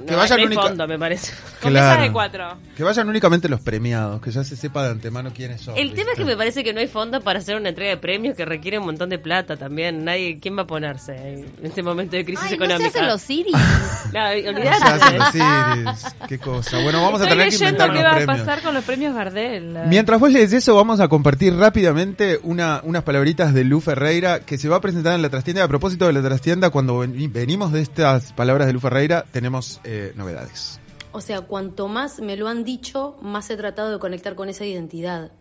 que 0.06 0.14
vayan 0.14 0.40
única... 0.40 0.62
fondo, 0.62 0.86
me 0.88 0.98
parece. 0.98 1.32
Con 1.62 1.72
mesas 1.72 2.00
de 2.00 2.12
cuatro. 2.12 2.56
Que 2.76 2.82
vayan 2.82 3.08
únicamente 3.08 3.48
los 3.48 3.60
premiados, 3.60 4.20
que 4.20 4.30
ya 4.30 4.44
se 4.44 4.56
sepa 4.56 4.84
de 4.84 4.90
antemano 4.90 5.32
quiénes 5.32 5.60
son. 5.60 5.76
El 5.76 5.92
tema 5.92 6.12
es 6.12 6.18
que 6.18 6.24
me 6.24 6.36
parece 6.36 6.64
que 6.64 6.72
no 6.72 6.80
hay 6.80 6.88
fondo 6.88 7.20
para 7.20 7.38
hacer 7.38 7.56
una 7.56 7.70
entrega 7.70 7.90
de 7.90 7.96
premios 7.96 8.36
que 8.36 8.44
requiere 8.44 8.78
un 8.78 8.86
montón 8.86 9.10
de 9.10 9.18
plata 9.18 9.56
también. 9.56 10.04
Nadie, 10.04 10.38
¿quién 10.40 10.56
va 10.56 10.62
a 10.62 10.66
ponerse 10.66 11.14
en 11.14 11.46
este 11.62 11.82
momento 11.82 12.16
de 12.16 12.24
crisis 12.24 12.52
económica? 12.52 12.78
No 12.78 12.90
se 12.90 12.98
hacen 12.98 13.06
los 13.06 13.22
Siris. 13.22 13.52
no, 14.12 14.50
olvidate. 14.50 16.08
Qué 16.28 16.38
cosa. 16.38 16.78
Bueno, 16.82 17.02
vamos 17.02 17.20
a 17.20 17.28
tener 17.28 17.48
que 17.48 17.56
inventar 17.56 17.92
qué 17.92 18.02
va 18.02 18.16
a 18.16 18.26
pasar 18.26 18.62
con 18.62 18.74
los 18.74 18.84
premios 18.84 19.14
Gardel. 19.14 19.78
Mientras 19.86 20.20
vos 20.20 20.30
lees 20.30 20.52
eso, 20.52 20.74
vamos 20.74 21.00
a 21.00 21.08
compartir 21.08 21.54
rápidamente 21.54 22.38
una, 22.42 22.80
unas 22.84 23.02
palabritas 23.02 23.54
de 23.54 23.64
Lu 23.64 23.80
Ferreira 23.80 24.40
que 24.40 24.58
se 24.58 24.68
va 24.68 24.76
a 24.76 24.80
presentar 24.80 25.14
en 25.14 25.22
la 25.22 25.30
trastienda. 25.30 25.64
A 25.64 25.68
propósito 25.68 26.06
de 26.06 26.12
la 26.12 26.22
trastienda, 26.22 26.70
cuando 26.70 26.98
venimos 26.98 27.72
de 27.72 27.82
estas 27.82 28.32
palabras 28.48 28.68
de 28.68 28.72
Lu 28.72 28.80
Ferreira, 28.80 29.26
tenemos 29.30 29.78
eh, 29.84 30.14
novedades. 30.16 30.80
O 31.12 31.20
sea, 31.20 31.42
cuanto 31.42 31.86
más 31.86 32.18
me 32.20 32.34
lo 32.34 32.48
han 32.48 32.64
dicho, 32.64 33.18
más 33.20 33.50
he 33.50 33.58
tratado 33.58 33.92
de 33.92 33.98
conectar 33.98 34.36
con 34.36 34.48
esa 34.48 34.64
identidad. 34.64 35.32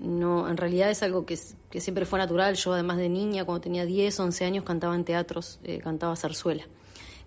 No, 0.00 0.48
en 0.48 0.56
realidad 0.56 0.90
es 0.90 1.04
algo 1.04 1.24
que, 1.24 1.38
que 1.70 1.80
siempre 1.80 2.04
fue 2.04 2.18
natural. 2.18 2.56
Yo, 2.56 2.72
además 2.72 2.96
de 2.96 3.08
niña, 3.08 3.44
cuando 3.44 3.60
tenía 3.60 3.84
10, 3.84 4.18
11 4.18 4.44
años, 4.44 4.64
cantaba 4.64 4.96
en 4.96 5.04
teatros, 5.04 5.60
eh, 5.62 5.78
cantaba 5.78 6.16
zarzuela, 6.16 6.64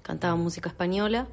cantaba 0.01 0.35
música 0.35 0.67
española, 0.67 1.29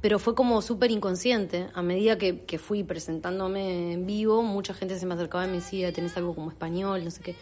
pero 0.00 0.18
fue 0.18 0.34
como 0.34 0.60
súper 0.60 0.90
inconsciente. 0.90 1.68
A 1.74 1.82
medida 1.82 2.18
que, 2.18 2.40
que, 2.40 2.58
fui 2.58 2.82
presentándome 2.82 3.92
en 3.92 4.06
vivo, 4.06 4.42
mucha 4.42 4.74
gente 4.74 4.98
se 4.98 5.06
me 5.06 5.14
acercaba 5.14 5.44
y 5.44 5.50
me 5.50 5.58
decía, 5.58 5.92
tenés 5.92 6.16
algo 6.16 6.34
como 6.34 6.50
español, 6.50 7.04
no 7.04 7.12
sé 7.12 7.20
qué 7.22 7.36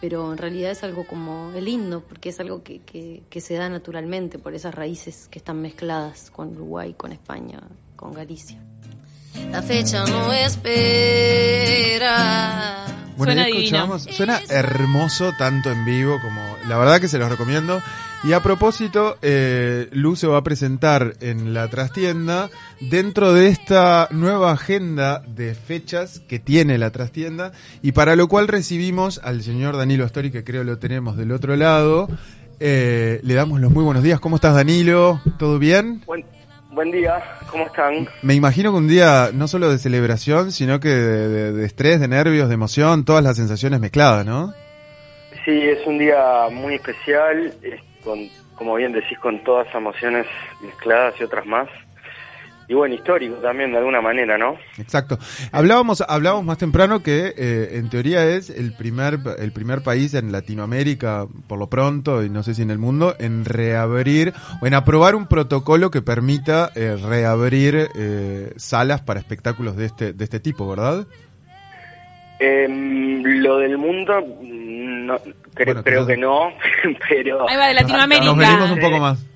pero 0.00 0.32
en 0.32 0.38
realidad 0.38 0.70
es 0.70 0.82
algo 0.82 1.06
como 1.06 1.52
el 1.54 1.66
lindo, 1.66 2.02
porque 2.08 2.30
es 2.30 2.40
algo 2.40 2.62
que, 2.62 2.80
que, 2.80 3.40
se 3.40 3.54
da 3.54 3.68
naturalmente 3.68 4.38
por 4.38 4.54
esas 4.54 4.74
raíces 4.74 5.28
que 5.30 5.38
están 5.38 5.60
mezcladas 5.60 6.30
con 6.30 6.56
Uruguay, 6.56 6.94
con 6.96 7.12
España, 7.12 7.60
con 7.96 8.14
Galicia. 8.14 8.58
La 9.50 9.62
fecha 9.62 10.04
no 10.06 10.32
espera. 10.32 12.06
Bueno, 13.16 13.32
suena 13.34 13.48
escuchamos, 13.48 14.02
suena 14.04 14.40
hermoso 14.48 15.32
tanto 15.38 15.70
en 15.70 15.84
vivo 15.84 16.18
como 16.22 16.40
la 16.66 16.78
verdad 16.78 17.00
que 17.00 17.08
se 17.08 17.18
los 17.18 17.28
recomiendo. 17.28 17.82
Y 18.22 18.34
a 18.34 18.40
propósito, 18.40 19.16
eh, 19.22 19.88
Lu 19.92 20.14
se 20.14 20.26
va 20.26 20.36
a 20.36 20.42
presentar 20.42 21.14
en 21.20 21.54
la 21.54 21.68
trastienda 21.68 22.50
dentro 22.78 23.32
de 23.32 23.48
esta 23.48 24.08
nueva 24.10 24.52
agenda 24.52 25.22
de 25.26 25.54
fechas 25.54 26.20
que 26.28 26.38
tiene 26.38 26.76
la 26.76 26.90
trastienda 26.90 27.52
y 27.80 27.92
para 27.92 28.16
lo 28.16 28.28
cual 28.28 28.46
recibimos 28.46 29.22
al 29.24 29.42
señor 29.42 29.78
Danilo 29.78 30.04
Astori, 30.04 30.30
que 30.30 30.44
creo 30.44 30.64
lo 30.64 30.78
tenemos 30.78 31.16
del 31.16 31.32
otro 31.32 31.56
lado. 31.56 32.08
Eh, 32.60 33.20
le 33.22 33.34
damos 33.34 33.58
los 33.58 33.72
muy 33.72 33.84
buenos 33.84 34.02
días. 34.02 34.20
¿Cómo 34.20 34.36
estás, 34.36 34.54
Danilo? 34.54 35.22
¿Todo 35.38 35.58
bien? 35.58 36.02
Buen, 36.04 36.22
buen 36.72 36.90
día, 36.90 37.22
¿cómo 37.50 37.68
están? 37.68 38.06
Me 38.20 38.34
imagino 38.34 38.70
que 38.70 38.76
un 38.76 38.88
día 38.88 39.30
no 39.32 39.48
solo 39.48 39.70
de 39.70 39.78
celebración, 39.78 40.52
sino 40.52 40.78
que 40.78 40.90
de, 40.90 41.52
de 41.52 41.64
estrés, 41.64 42.00
de 42.00 42.08
nervios, 42.08 42.48
de 42.48 42.54
emoción, 42.54 43.06
todas 43.06 43.24
las 43.24 43.38
sensaciones 43.38 43.80
mezcladas, 43.80 44.26
¿no? 44.26 44.52
Sí, 45.46 45.52
es 45.52 45.86
un 45.86 45.96
día 45.96 46.48
muy 46.52 46.74
especial 46.74 47.54
con, 48.04 48.28
como 48.56 48.74
bien 48.74 48.92
decís, 48.92 49.18
con 49.18 49.42
todas 49.44 49.72
emociones 49.74 50.26
mezcladas 50.60 51.14
y 51.20 51.24
otras 51.24 51.46
más. 51.46 51.68
Y 52.70 52.74
bueno, 52.74 52.94
histórico 52.94 53.34
también 53.38 53.72
de 53.72 53.78
alguna 53.78 54.00
manera, 54.00 54.38
¿no? 54.38 54.56
Exacto. 54.78 55.18
Hablábamos, 55.50 56.04
hablábamos 56.06 56.44
más 56.44 56.56
temprano 56.56 57.02
que 57.02 57.34
eh, 57.36 57.78
en 57.78 57.90
teoría 57.90 58.24
es 58.24 58.48
el 58.48 58.72
primer, 58.72 59.18
el 59.40 59.50
primer 59.50 59.82
país 59.82 60.14
en 60.14 60.30
Latinoamérica, 60.30 61.26
por 61.48 61.58
lo 61.58 61.68
pronto, 61.68 62.22
y 62.22 62.30
no 62.30 62.44
sé 62.44 62.54
si 62.54 62.62
en 62.62 62.70
el 62.70 62.78
mundo, 62.78 63.16
en 63.18 63.44
reabrir 63.44 64.34
o 64.62 64.68
en 64.68 64.74
aprobar 64.74 65.16
un 65.16 65.26
protocolo 65.26 65.90
que 65.90 66.00
permita 66.00 66.70
eh, 66.76 66.96
reabrir 66.96 67.88
eh, 67.96 68.52
salas 68.54 69.00
para 69.00 69.18
espectáculos 69.18 69.74
de 69.74 69.86
este, 69.86 70.12
de 70.12 70.22
este 70.22 70.38
tipo, 70.38 70.68
¿verdad? 70.68 71.08
Em, 72.40 73.22
lo 73.22 73.58
del 73.58 73.76
mundo, 73.76 74.18
no, 74.40 75.18
creo, 75.52 76.06
que 76.06 76.16
no, 76.16 76.54
pero... 77.08 77.46
Ahí 77.46 77.56
va, 77.56 77.66
de 77.66 77.74
Latinoamérica. 77.74 78.24
Nos 78.24 78.38
venimos 78.38 78.70
un 78.70 78.80
poco 78.80 78.98
más. 78.98 79.26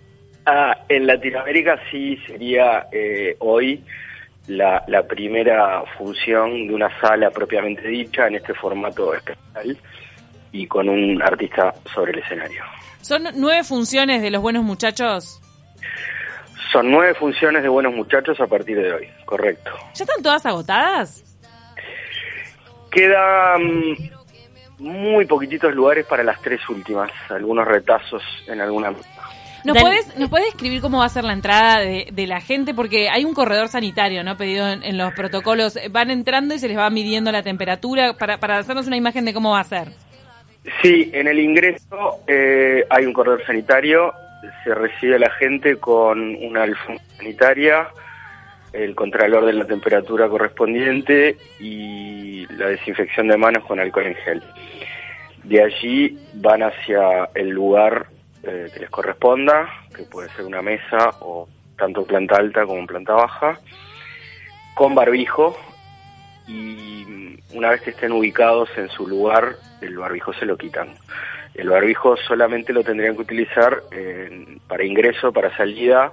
Ah, 0.46 0.78
en 0.88 1.06
Latinoamérica 1.06 1.78
sí 1.90 2.18
sería 2.26 2.86
eh, 2.90 3.36
hoy 3.40 3.84
la, 4.46 4.82
la 4.88 5.02
primera 5.02 5.84
función 5.98 6.66
de 6.66 6.74
una 6.74 6.88
sala 7.00 7.30
propiamente 7.30 7.86
dicha 7.88 8.26
en 8.26 8.36
este 8.36 8.54
formato 8.54 9.14
especial 9.14 9.78
y 10.52 10.66
con 10.66 10.88
un 10.88 11.20
artista 11.22 11.74
sobre 11.94 12.12
el 12.12 12.20
escenario. 12.20 12.62
¿Son 13.00 13.24
nueve 13.34 13.64
funciones 13.64 14.22
de 14.22 14.30
los 14.30 14.40
buenos 14.40 14.64
muchachos? 14.64 15.40
Son 16.72 16.90
nueve 16.90 17.14
funciones 17.14 17.62
de 17.62 17.68
buenos 17.68 17.94
muchachos 17.94 18.40
a 18.40 18.46
partir 18.46 18.76
de 18.76 18.92
hoy, 18.92 19.08
correcto. 19.26 19.70
¿Ya 19.94 20.04
están 20.04 20.22
todas 20.22 20.46
agotadas? 20.46 21.33
Quedan 22.94 23.96
muy 24.78 25.26
poquititos 25.26 25.74
lugares 25.74 26.06
para 26.06 26.22
las 26.22 26.40
tres 26.40 26.60
últimas, 26.68 27.10
algunos 27.28 27.66
retazos 27.66 28.22
en 28.46 28.60
alguna... 28.60 28.92
¿Nos 29.64 29.80
puedes, 29.80 30.18
¿Nos 30.18 30.28
puedes 30.28 30.48
escribir 30.48 30.82
cómo 30.82 30.98
va 30.98 31.06
a 31.06 31.08
ser 31.08 31.24
la 31.24 31.32
entrada 31.32 31.78
de, 31.80 32.26
la 32.26 32.42
gente? 32.42 32.74
Porque 32.74 33.08
hay 33.08 33.24
un 33.24 33.32
corredor 33.32 33.68
sanitario, 33.68 34.22
¿no? 34.22 34.36
Pedido 34.36 34.68
en, 34.68 34.98
los 34.98 35.14
protocolos. 35.14 35.78
Van 35.90 36.10
entrando 36.10 36.54
y 36.54 36.58
se 36.58 36.68
les 36.68 36.76
va 36.76 36.90
midiendo 36.90 37.32
la 37.32 37.42
temperatura 37.42 38.12
para, 38.12 38.36
para 38.36 38.58
hacernos 38.58 38.86
una 38.86 38.98
imagen 38.98 39.24
de 39.24 39.32
cómo 39.32 39.52
va 39.52 39.60
a 39.60 39.64
ser. 39.64 39.88
Sí, 40.82 41.10
en 41.12 41.28
el 41.28 41.38
ingreso 41.38 42.20
eh, 42.26 42.84
hay 42.88 43.06
un 43.06 43.12
corredor 43.12 43.44
sanitario. 43.46 44.12
Se 44.64 44.74
recibe 44.74 45.16
a 45.16 45.18
la 45.18 45.30
gente 45.30 45.76
con 45.76 46.34
una 46.36 46.64
alfombra 46.64 47.02
sanitaria, 47.16 47.88
el 48.74 48.94
contralor 48.94 49.46
de 49.46 49.52
la 49.52 49.66
temperatura 49.66 50.28
correspondiente 50.28 51.36
y 51.60 52.46
la 52.56 52.68
desinfección 52.68 53.28
de 53.28 53.36
manos 53.36 53.64
con 53.64 53.78
alcohol 53.78 54.06
en 54.06 54.14
gel. 54.16 54.42
De 55.44 55.62
allí 55.62 56.18
van 56.34 56.62
hacia 56.62 57.30
el 57.34 57.50
lugar 57.50 58.06
eh, 58.42 58.68
que 58.74 58.80
les 58.80 58.90
corresponda, 58.90 59.68
que 59.94 60.02
puede 60.04 60.28
ser 60.30 60.44
una 60.44 60.60
mesa 60.60 61.10
o 61.20 61.48
tanto 61.78 62.04
planta 62.04 62.36
alta 62.36 62.66
como 62.66 62.86
planta 62.86 63.14
baja, 63.14 63.60
con 64.74 64.94
barbijo 64.94 65.56
y 66.48 67.38
una 67.52 67.70
vez 67.70 67.82
que 67.82 67.90
estén 67.90 68.10
ubicados 68.10 68.68
en 68.76 68.88
su 68.88 69.06
lugar, 69.06 69.54
el 69.80 69.96
barbijo 69.96 70.32
se 70.32 70.46
lo 70.46 70.56
quitan. 70.56 70.88
El 71.54 71.68
barbijo 71.68 72.16
solamente 72.16 72.72
lo 72.72 72.82
tendrían 72.82 73.14
que 73.14 73.22
utilizar 73.22 73.82
para 74.66 74.84
ingreso, 74.84 75.32
para 75.32 75.56
salida, 75.56 76.12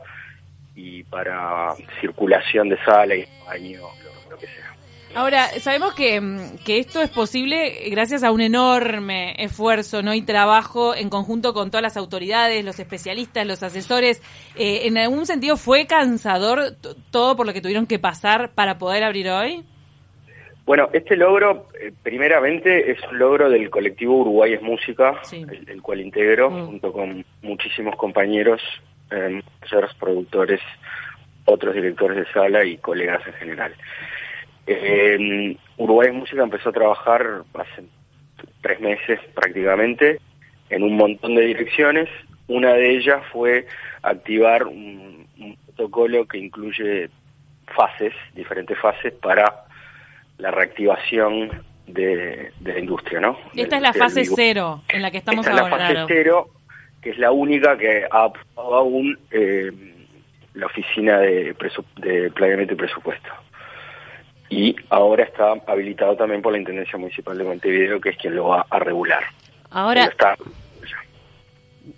y 0.82 1.04
para 1.04 1.76
circulación 2.00 2.70
de 2.70 2.78
sala 2.84 3.16
y 3.16 3.26
baño, 3.46 3.82
lo, 4.30 4.38
que 4.38 4.48
sea. 4.48 4.76
Ahora, 5.14 5.48
sabemos 5.60 5.94
que, 5.94 6.20
mm, 6.20 6.64
que, 6.66 6.80
esto 6.80 7.02
es 7.02 7.10
posible 7.10 7.90
gracias 7.92 8.24
a 8.24 8.32
un 8.32 8.42
enorme 8.42 9.36
esfuerzo 9.38 10.02
¿no? 10.02 10.14
y 10.14 10.24
trabajo 10.24 10.96
en 10.96 11.10
conjunto 11.10 11.54
con 11.54 11.70
todas 11.70 11.84
las 11.84 11.98
autoridades, 11.98 12.66
los 12.66 12.80
especialistas, 12.80 13.46
los 13.46 13.62
asesores. 13.62 14.24
Eh, 14.56 14.88
¿En 14.88 14.98
algún 14.98 15.26
sentido 15.26 15.58
fue 15.58 15.86
cansador 15.86 16.78
todo 17.12 17.36
por 17.36 17.46
lo 17.46 17.54
que 17.54 17.62
tuvieron 17.62 17.86
que 17.86 18.00
pasar 18.00 18.52
para 18.56 18.78
poder 18.78 19.04
abrir 19.04 19.30
hoy? 19.30 19.64
Bueno, 20.66 20.90
este 20.94 21.16
logro, 21.18 21.68
eh, 21.80 21.92
primeramente, 22.02 22.92
es 22.92 22.98
un 23.12 23.20
logro 23.20 23.50
del 23.50 23.70
colectivo 23.70 24.22
Uruguay 24.22 24.54
es 24.54 24.62
Música, 24.62 25.20
el, 25.32 25.82
cual 25.82 26.02
integro 26.02 26.50
mm. 26.50 26.66
junto 26.68 26.94
con 26.94 27.26
muchísimos 27.42 27.96
compañeros 27.98 28.62
eh, 29.12 29.42
productores, 30.00 30.60
otros 31.46 31.74
directores 31.74 32.18
de 32.18 32.32
sala 32.34 32.66
y 32.66 32.78
colegas 32.78 33.26
en 33.28 33.34
general. 33.34 33.74
Eh, 34.68 35.58
Uruguay 35.78 36.12
Música 36.12 36.44
empezó 36.44 36.70
a 36.70 36.74
trabajar 36.74 37.44
hace 37.54 37.84
tres 38.62 38.80
meses 38.80 39.20
prácticamente 39.34 40.20
en 40.70 40.84
un 40.84 40.96
montón 40.96 41.36
de 41.36 41.42
direcciones. 41.42 42.10
Una 42.48 42.74
de 42.74 42.98
ellas 42.98 43.22
fue 43.32 43.68
activar 44.02 44.66
un, 44.66 45.28
protocolo 45.66 46.28
que 46.28 46.38
incluye 46.38 47.10
fases, 47.76 48.14
diferentes 48.34 48.78
fases 48.80 49.14
para 49.14 49.66
la 50.38 50.52
reactivaún 50.52 51.50
de, 51.88 52.52
la 52.64 52.80
industria, 52.80 53.20
¿no? 53.20 53.38
Esta 53.56 53.78
es 53.78 53.82
la 53.82 53.94
fase 53.94 54.26
cero 54.26 54.84
en 54.90 55.02
la 55.02 55.12
que 55.12 55.18
estamos 55.18 55.46
Esta 55.46 55.60
ahora. 55.60 55.76
Es 55.76 55.94
la 55.94 56.02
fase 56.02 56.14
cero 56.14 56.50
que 57.02 57.10
es 57.10 57.18
la 57.18 57.32
única 57.32 57.78
que 57.78 58.06
ha 58.10 58.24
aprobado 58.26 58.76
aún 58.76 59.18
eh, 59.32 59.72
la 60.54 60.66
Oficina 60.68 61.20
de, 61.20 61.56
de 61.98 62.32
Planeamiento 62.32 62.74
y 62.74 62.78
Presupuesto. 62.78 63.30
Y 64.50 64.76
ahora 64.90 65.24
está 65.24 65.54
habilitado 65.66 66.16
también 66.18 66.42
por 66.42 66.52
la 66.52 66.60
Intendencia 66.60 67.00
Municipal 67.00 67.38
de 67.38 67.44
Montevideo, 67.46 68.02
que 68.02 68.10
es 68.10 68.18
quien 68.18 68.36
lo 68.36 68.50
va 68.50 68.66
a 68.70 68.80
regular. 68.80 69.24
Ahora, 69.70 70.12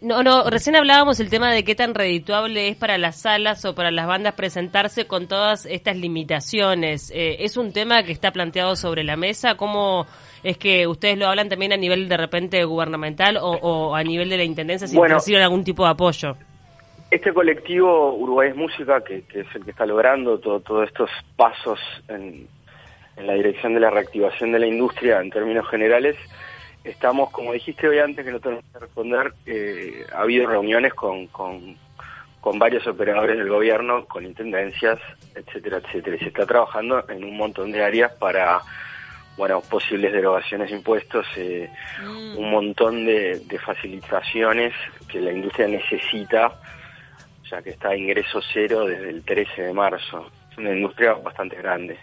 no, 0.01 0.23
no, 0.23 0.49
recién 0.49 0.75
hablábamos 0.75 1.19
el 1.19 1.29
tema 1.29 1.51
de 1.51 1.63
qué 1.63 1.75
tan 1.75 1.93
redituable 1.93 2.69
es 2.69 2.77
para 2.77 2.97
las 2.97 3.21
salas 3.21 3.65
o 3.65 3.75
para 3.75 3.91
las 3.91 4.07
bandas 4.07 4.33
presentarse 4.33 5.07
con 5.07 5.27
todas 5.27 5.65
estas 5.65 5.97
limitaciones. 5.97 7.11
Eh, 7.13 7.37
¿Es 7.39 7.57
un 7.57 7.73
tema 7.73 8.03
que 8.03 8.13
está 8.13 8.31
planteado 8.31 8.75
sobre 8.75 9.03
la 9.03 9.17
mesa? 9.17 9.55
¿Cómo 9.55 10.07
es 10.43 10.57
que 10.57 10.87
ustedes 10.87 11.17
lo 11.17 11.27
hablan 11.27 11.49
también 11.49 11.73
a 11.73 11.77
nivel 11.77 12.07
de 12.07 12.17
repente 12.17 12.63
gubernamental 12.63 13.37
o, 13.41 13.95
a 13.95 14.03
nivel 14.03 14.29
de 14.29 14.37
la 14.37 14.43
intendencia 14.43 14.87
si 14.87 14.97
reciben 14.97 15.41
algún 15.41 15.63
tipo 15.63 15.83
de 15.83 15.91
apoyo? 15.91 16.37
Este 17.11 17.33
colectivo 17.33 18.15
Uruguay 18.15 18.49
es 18.49 18.55
Música, 18.55 19.03
que, 19.03 19.23
es 19.33 19.47
el 19.53 19.65
que 19.65 19.71
está 19.71 19.85
logrando 19.85 20.39
todos 20.39 20.87
estos 20.87 21.09
pasos 21.35 21.79
en, 22.07 22.47
la 23.17 23.33
dirección 23.33 23.73
de 23.73 23.79
la 23.79 23.89
reactivación 23.89 24.51
de 24.51 24.59
la 24.59 24.65
industria 24.65 25.21
en 25.21 25.29
términos 25.29 25.67
generales, 25.69 26.15
estamos, 26.83 27.29
como 27.31 27.53
dijiste 27.53 27.87
hoy 27.87 27.99
antes, 27.99 28.25
que 28.25 28.31
no 28.31 28.39
tenemos 28.39 28.65
que 28.71 28.79
responder, 28.79 29.33
eh, 29.45 30.05
ha 30.13 30.21
habido 30.21 30.47
reuniones 30.47 30.93
con, 30.93 31.27
con, 31.27 31.77
con, 32.41 32.59
varios 32.59 32.85
operadores 32.87 33.37
del 33.37 33.49
gobierno, 33.49 34.05
con 34.05 34.25
intendencias, 34.25 34.99
etcétera, 35.35 35.77
etcétera. 35.77 36.15
Y 36.17 36.19
se 36.19 36.27
está 36.27 36.45
trabajando 36.45 37.03
en 37.09 37.23
un 37.23 37.37
montón 37.37 37.71
de 37.71 37.83
áreas 37.83 38.11
para 38.13 38.61
bueno, 39.37 39.61
posibles 39.61 40.13
derogaciones 40.13 40.69
de 40.69 40.77
impuestos, 40.77 41.25
eh, 41.37 41.69
mm. 42.01 42.37
un 42.37 42.51
montón 42.51 43.05
de, 43.05 43.41
facilitaciones 43.63 44.73
que 45.07 45.19
la 45.19 45.31
industria 45.31 45.67
necesita, 45.67 46.53
ya 47.49 47.61
que 47.61 47.71
está 47.71 47.89
a 47.89 47.97
ingreso 47.97 48.41
cero 48.53 48.85
desde 48.85 49.09
el 49.09 49.23
13 49.23 49.63
de 49.63 49.73
marzo. 49.73 50.29
Es 50.51 50.57
una 50.57 50.71
industria 50.71 51.13
bastante 51.13 51.55
grande. 51.55 51.97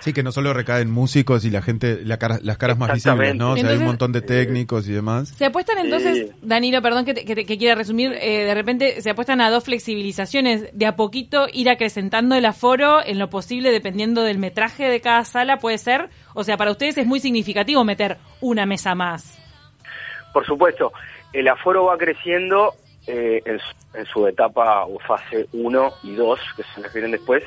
Sí, 0.00 0.12
que 0.12 0.22
no 0.22 0.32
solo 0.32 0.52
recaen 0.52 0.90
músicos 0.90 1.44
y 1.44 1.50
la 1.50 1.62
gente, 1.62 2.00
la 2.04 2.18
las 2.42 2.58
caras 2.58 2.78
más 2.78 2.92
visibles, 2.92 3.34
¿no? 3.34 3.52
O 3.52 3.56
sea, 3.56 3.70
hay 3.70 3.78
un 3.78 3.84
montón 3.84 4.12
de 4.12 4.20
técnicos 4.20 4.88
y 4.88 4.92
demás. 4.92 5.30
Se 5.30 5.46
apuestan 5.46 5.78
entonces, 5.78 6.30
Danilo, 6.42 6.82
perdón 6.82 7.04
que, 7.04 7.14
que, 7.14 7.58
quiera 7.58 7.74
resumir, 7.74 8.12
eh, 8.12 8.44
de 8.44 8.54
repente 8.54 9.00
se 9.00 9.10
apuestan 9.10 9.40
a 9.40 9.50
dos 9.50 9.64
flexibilizaciones, 9.64 10.68
de 10.72 10.86
a 10.86 10.96
poquito 10.96 11.46
ir 11.52 11.70
acrecentando 11.70 12.34
el 12.34 12.44
aforo 12.44 13.04
en 13.04 13.18
lo 13.18 13.30
posible 13.30 13.70
dependiendo 13.70 14.22
del 14.22 14.38
metraje 14.38 14.88
de 14.88 15.00
cada 15.00 15.24
sala, 15.24 15.58
puede 15.58 15.78
ser. 15.78 16.10
O 16.34 16.44
sea, 16.44 16.56
para 16.56 16.70
ustedes 16.70 16.98
es 16.98 17.06
muy 17.06 17.20
significativo 17.20 17.84
meter 17.84 18.18
una 18.40 18.66
mesa 18.66 18.94
más. 18.94 19.38
Por 20.32 20.46
supuesto, 20.46 20.92
el 21.32 21.48
aforo 21.48 21.84
va 21.84 21.98
creciendo 21.98 22.74
eh, 23.06 23.42
en, 23.44 24.06
su, 24.06 24.26
etapa 24.26 24.84
o 24.84 24.98
fase 24.98 25.48
1 25.52 25.92
y 26.04 26.14
2, 26.14 26.40
que 26.56 26.62
se 26.62 26.82
refieren 26.82 27.10
después. 27.10 27.42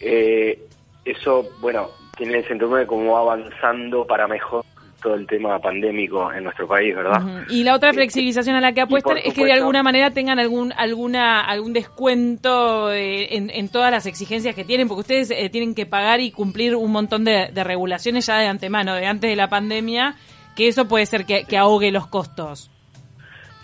Eh, 0.00 0.65
eso, 1.06 1.44
bueno, 1.60 1.88
tiene 2.16 2.38
el 2.38 2.48
sentido 2.48 2.74
de 2.74 2.86
cómo 2.86 3.12
va 3.12 3.20
avanzando 3.20 4.04
para 4.06 4.26
mejor 4.26 4.64
todo 5.02 5.14
el 5.14 5.26
tema 5.26 5.58
pandémico 5.58 6.32
en 6.32 6.44
nuestro 6.44 6.66
país, 6.66 6.94
¿verdad? 6.94 7.22
Y 7.48 7.62
la 7.62 7.74
otra 7.74 7.92
flexibilización 7.92 8.56
a 8.56 8.60
la 8.60 8.72
que 8.72 8.80
apuestan 8.80 9.18
es 9.18 9.34
que 9.34 9.44
de 9.44 9.52
alguna 9.52 9.82
manera 9.82 10.10
tengan 10.10 10.38
algún 10.38 10.72
alguna 10.72 11.42
algún 11.42 11.72
descuento 11.72 12.92
eh, 12.92 13.28
en, 13.30 13.68
todas 13.68 13.92
las 13.92 14.06
exigencias 14.06 14.54
que 14.54 14.64
tienen, 14.64 14.88
porque 14.88 15.00
ustedes 15.02 15.30
eh, 15.30 15.48
tienen 15.50 15.74
que 15.74 15.86
pagar 15.86 16.20
y 16.20 16.32
cumplir 16.32 16.74
un 16.74 16.90
montón 16.90 17.24
de, 17.24 17.50
regulaciones 17.54 18.26
ya 18.26 18.38
de 18.38 18.46
antemano, 18.46 18.94
de 18.94 19.06
antes 19.06 19.30
de 19.30 19.36
la 19.36 19.48
pandemia, 19.48 20.16
que 20.56 20.66
eso 20.66 20.88
puede 20.88 21.06
ser 21.06 21.24
que, 21.24 21.56
ahogue 21.56 21.92
los 21.92 22.06
costos. 22.06 22.70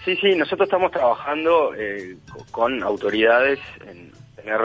Sí, 0.05 0.17
sí, 0.17 0.35
nosotros 0.37 0.67
estamos 0.67 0.91
trabajando 0.91 1.75
eh, 1.75 2.17
con 2.51 2.83
autoridades 2.83 3.59
en 3.87 4.13
tener 4.37 4.61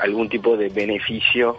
algún 0.00 0.28
tipo 0.28 0.56
de 0.56 0.68
beneficio 0.68 1.56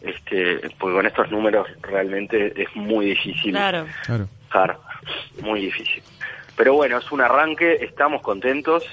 este 0.00 0.60
porque 0.78 0.96
con 0.96 1.06
estos 1.06 1.30
números 1.30 1.66
realmente 1.82 2.52
es 2.60 2.74
muy 2.74 3.06
difícil 3.06 3.52
claro. 3.52 3.86
claro. 4.50 4.80
muy 5.42 5.60
difícil 5.60 6.02
pero 6.56 6.74
bueno 6.74 6.98
es 6.98 7.10
un 7.12 7.20
arranque 7.20 7.78
estamos 7.80 8.22
contentos 8.22 8.84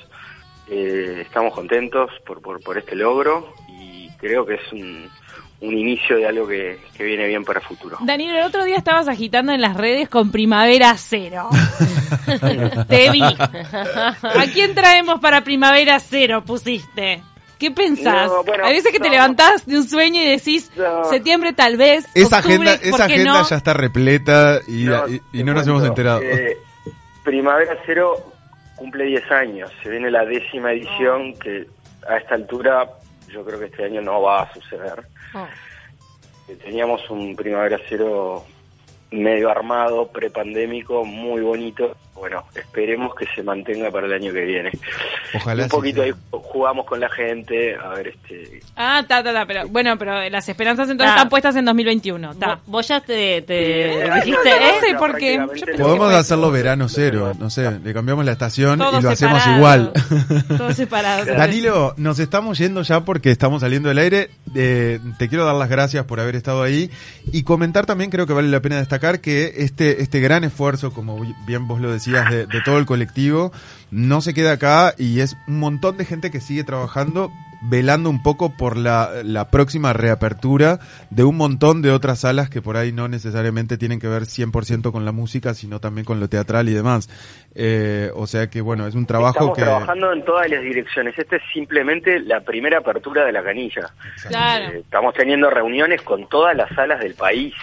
eh, 0.69 1.19
estamos 1.21 1.53
contentos 1.53 2.09
por, 2.25 2.41
por, 2.41 2.77
este 2.77 2.95
logro 2.95 3.53
y 3.67 4.09
creo 4.17 4.45
que 4.45 4.55
es 4.55 4.71
un, 4.71 5.09
un 5.59 5.77
inicio 5.77 6.17
de 6.17 6.27
algo 6.27 6.47
que, 6.47 6.79
que, 6.95 7.03
viene 7.03 7.27
bien 7.27 7.43
para 7.43 7.59
el 7.59 7.65
futuro. 7.65 7.97
Daniel, 8.01 8.37
el 8.37 8.43
otro 8.43 8.63
día 8.63 8.77
estabas 8.77 9.07
agitando 9.07 9.51
en 9.51 9.61
las 9.61 9.75
redes 9.75 10.07
con 10.07 10.31
Primavera 10.31 10.95
Cero. 10.97 11.49
Te 12.87 13.11
vi. 13.11 13.21
¿A 13.21 14.45
quién 14.53 14.73
traemos 14.73 15.19
para 15.19 15.43
Primavera 15.43 15.99
Cero 15.99 16.43
pusiste? 16.45 17.21
¿Qué 17.63 17.71
pensás? 17.71 18.29
Hay 18.61 18.73
veces 18.73 18.91
que 18.91 18.99
te 18.99 19.09
levantás 19.09 19.65
de 19.65 19.77
un 19.77 19.87
sueño 19.87 20.21
y 20.21 20.31
decís, 20.31 20.69
septiembre 21.09 21.53
tal 21.53 21.77
vez. 21.77 22.05
Esa 22.13 22.39
agenda, 22.39 22.73
esa 22.73 23.05
agenda 23.05 23.41
ya 23.49 23.55
está 23.55 23.71
repleta 23.73 24.59
y 24.67 24.83
no, 24.83 25.53
nos 25.53 25.65
hemos 25.65 25.85
enterado. 25.85 26.21
Eh, 26.23 26.57
Primavera 27.23 27.77
Cero 27.85 28.33
cumple 28.75 29.05
10 29.05 29.31
años. 29.31 29.71
Se 29.81 29.89
viene 29.89 30.11
la 30.11 30.25
décima 30.25 30.73
edición 30.73 31.39
que 31.39 31.65
a 32.05 32.17
esta 32.17 32.35
altura 32.35 32.85
yo 33.29 33.45
creo 33.45 33.59
que 33.59 33.67
este 33.67 33.85
año 33.85 34.01
no 34.01 34.21
va 34.21 34.41
a 34.41 34.53
suceder. 34.53 35.01
Oh. 35.33 35.47
Eh, 36.49 36.57
teníamos 36.61 37.09
un 37.09 37.33
Primavera 37.33 37.79
Cero 37.87 38.43
medio 39.09 39.49
armado, 39.49 40.09
prepandémico, 40.09 41.05
muy 41.05 41.39
bonito. 41.39 41.95
Bueno, 42.15 42.43
esperemos 42.55 43.15
que 43.15 43.25
se 43.35 43.43
mantenga 43.43 43.91
para 43.91 44.07
el 44.07 44.13
año 44.13 44.31
que 44.31 44.41
viene. 44.41 44.71
Ojalá. 45.33 45.63
Un 45.63 45.69
poquito 45.69 46.01
ahí 46.01 46.13
jugamos 46.31 46.85
con 46.85 46.99
la 46.99 47.09
gente, 47.09 47.75
a 47.75 47.89
ver 47.89 48.09
este. 48.09 48.61
Ah, 48.75 48.99
está, 49.01 49.19
está, 49.19 49.45
pero 49.45 49.67
bueno, 49.67 49.97
pero 49.97 50.29
las 50.29 50.47
esperanzas 50.47 50.89
entonces 50.89 51.15
están 51.15 51.29
puestas 51.29 51.55
en 51.55 51.65
2021. 51.65 52.35
Vos 52.67 52.87
ya 52.87 53.01
te, 53.01 53.41
dijiste, 53.41 54.49
¿eh? 54.49 54.95
porque 54.97 55.45
podemos 55.77 56.13
hacerlo 56.13 56.51
verano 56.51 56.87
cero, 56.87 57.33
no 57.39 57.49
sé, 57.49 57.79
le 57.79 57.93
cambiamos 57.93 58.25
la 58.25 58.33
estación 58.33 58.79
y 58.79 59.01
lo 59.01 59.09
hacemos 59.09 59.45
igual. 59.47 59.91
Todos 60.57 60.75
separados. 60.77 61.27
Danilo, 61.27 61.93
nos 61.97 62.19
estamos 62.19 62.57
yendo 62.57 62.83
ya 62.83 63.01
porque 63.01 63.31
estamos 63.31 63.61
saliendo 63.61 63.89
del 63.89 63.97
aire. 63.97 64.29
Eh, 64.55 64.99
te 65.17 65.29
quiero 65.29 65.45
dar 65.45 65.55
las 65.55 65.69
gracias 65.69 66.05
por 66.05 66.19
haber 66.19 66.35
estado 66.35 66.61
ahí 66.61 66.91
y 67.31 67.43
comentar 67.43 67.85
también 67.85 68.11
creo 68.11 68.27
que 68.27 68.33
vale 68.33 68.49
la 68.49 68.61
pena 68.61 68.77
destacar 68.77 69.19
que 69.19 69.53
este, 69.57 70.01
este 70.01 70.19
gran 70.19 70.43
esfuerzo, 70.43 70.93
como 70.93 71.19
bien 71.45 71.67
vos 71.67 71.81
lo 71.81 71.91
decías, 71.91 72.12
de, 72.21 72.61
todo 72.63 72.77
el 72.77 72.85
colectivo, 72.85 73.51
no 73.91 74.21
se 74.21 74.33
queda 74.33 74.53
acá 74.53 74.93
y 74.97 75.19
es 75.19 75.35
un 75.47 75.59
montón 75.59 75.97
de 75.97 76.05
gente 76.05 76.31
que 76.31 76.39
sigue 76.39 76.63
trabajando 76.63 77.31
velando 77.65 78.09
un 78.09 78.21
poco 78.21 78.57
por 78.57 78.75
la, 78.75 79.09
la, 79.23 79.49
próxima 79.49 79.93
reapertura 79.93 80.79
de 81.09 81.23
un 81.23 81.37
montón 81.37 81.81
de 81.81 81.91
otras 81.91 82.19
salas 82.19 82.49
que 82.49 82.61
por 82.61 82.75
ahí 82.75 82.91
no 82.91 83.07
necesariamente 83.07 83.77
tienen 83.77 84.01
que 84.01 84.07
ver 84.09 84.23
100% 84.23 84.91
con 84.91 85.05
la 85.05 85.13
música, 85.13 85.53
sino 85.53 85.79
también 85.79 86.03
con 86.03 86.19
lo 86.19 86.27
teatral 86.27 86.67
y 86.67 86.73
demás. 86.73 87.09
Eh, 87.55 88.11
o 88.15 88.27
sea 88.27 88.47
que, 88.47 88.59
bueno, 88.59 88.85
es 88.85 88.95
un 88.95 89.05
trabajo 89.05 89.39
Estamos 89.39 89.57
trabajando 89.57 90.11
en 90.11 90.25
todas 90.25 90.49
las 90.49 90.61
direcciones. 90.61 91.17
Esta 91.17 91.37
es 91.37 91.43
simplemente 91.53 92.19
la 92.19 92.41
primera 92.41 92.79
apertura 92.79 93.23
de 93.23 93.31
la 93.31 93.41
canilla. 93.41 93.89
Claro. 94.27 94.79
estamos 94.79 95.13
teniendo 95.13 95.49
reuniones 95.49 96.01
con 96.01 96.27
todas 96.27 96.57
las 96.57 96.69
salas 96.75 96.99
del 96.99 97.13
país 97.13 97.53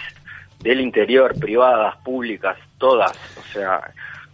del 0.60 0.80
interior, 0.80 1.38
privadas, 1.38 1.96
públicas, 1.98 2.56
todas. 2.78 3.12
O 3.38 3.52
sea, 3.52 3.80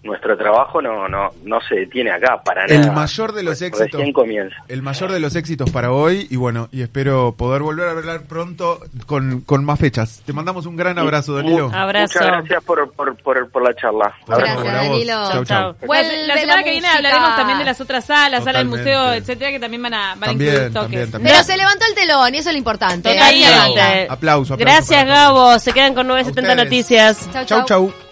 nuestro 0.06 0.36
trabajo 0.36 0.80
no, 0.80 1.08
no, 1.08 1.30
no 1.44 1.60
se 1.60 1.74
detiene 1.74 2.10
acá 2.10 2.40
para 2.42 2.66
nada. 2.66 2.80
El 2.80 2.92
mayor 2.92 3.32
de 3.32 3.42
los 3.42 3.60
éxitos. 3.60 4.00
comienza. 4.14 4.56
El 4.68 4.82
mayor 4.82 5.12
de 5.12 5.20
los 5.20 5.34
éxitos 5.36 5.70
para 5.70 5.92
hoy 5.92 6.26
y 6.30 6.36
bueno, 6.36 6.68
y 6.72 6.82
espero 6.82 7.34
poder 7.36 7.62
volver 7.62 7.88
a 7.88 7.90
hablar 7.92 8.22
pronto 8.22 8.80
con, 9.06 9.40
con 9.42 9.64
más 9.64 9.78
fechas. 9.78 10.22
Te 10.24 10.32
mandamos 10.32 10.66
un 10.66 10.76
gran 10.76 10.98
abrazo, 10.98 11.34
Danilo. 11.34 11.70
Abrazo. 11.72 12.18
Muchas 12.18 12.26
gracias 12.26 12.64
por, 12.64 12.92
por, 12.92 13.16
por, 13.16 13.50
por 13.50 13.62
la 13.62 13.74
charla. 13.74 14.14
Gracias, 14.26 14.64
Danilo. 14.64 15.30
Chau, 15.30 15.44
chau. 15.44 15.76
Bueno, 15.86 16.08
la 16.26 16.38
semana 16.38 16.62
que 16.62 16.70
viene 16.70 16.88
hablaremos 16.88 17.36
también 17.36 17.58
de 17.58 17.64
las 17.64 17.80
otras 17.80 18.04
salas, 18.04 18.44
sala 18.44 18.58
del 18.58 18.68
museo, 18.68 19.12
etcétera, 19.12 19.50
que 19.50 19.60
también 19.60 19.82
van 19.82 19.94
a, 19.94 20.08
van 20.14 20.20
también, 20.20 20.50
a 20.50 20.66
incluir 20.66 20.72
toques. 20.72 21.08
Pero 21.22 21.42
se 21.42 21.56
levantó 21.56 21.84
el 21.88 21.94
telón 21.94 22.34
y 22.34 22.38
eso 22.38 22.50
es 22.50 22.54
lo 22.54 22.58
importante. 22.58 23.12
Totalmente. 23.12 24.06
Aplauso, 24.08 24.54
aplauso. 24.54 24.56
Gracias, 24.56 25.06
Gabo. 25.06 25.58
Se 25.58 25.72
quedan 25.72 25.94
con 25.94 26.06
970 26.06 26.64
noticias. 26.64 27.28
Chau, 27.32 27.44
chau. 27.44 27.64
chau. 27.64 28.05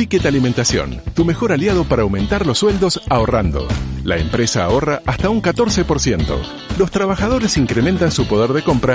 Ticket 0.00 0.24
Alimentación, 0.24 1.02
tu 1.14 1.26
mejor 1.26 1.52
aliado 1.52 1.84
para 1.84 2.02
aumentar 2.02 2.46
los 2.46 2.58
sueldos 2.58 3.02
ahorrando. 3.10 3.68
La 4.02 4.16
empresa 4.16 4.64
ahorra 4.64 5.02
hasta 5.04 5.28
un 5.28 5.42
14%. 5.42 6.24
Los 6.78 6.90
trabajadores 6.90 7.58
incrementan 7.58 8.10
su 8.10 8.26
poder 8.26 8.54
de 8.54 8.62
compra 8.62 8.88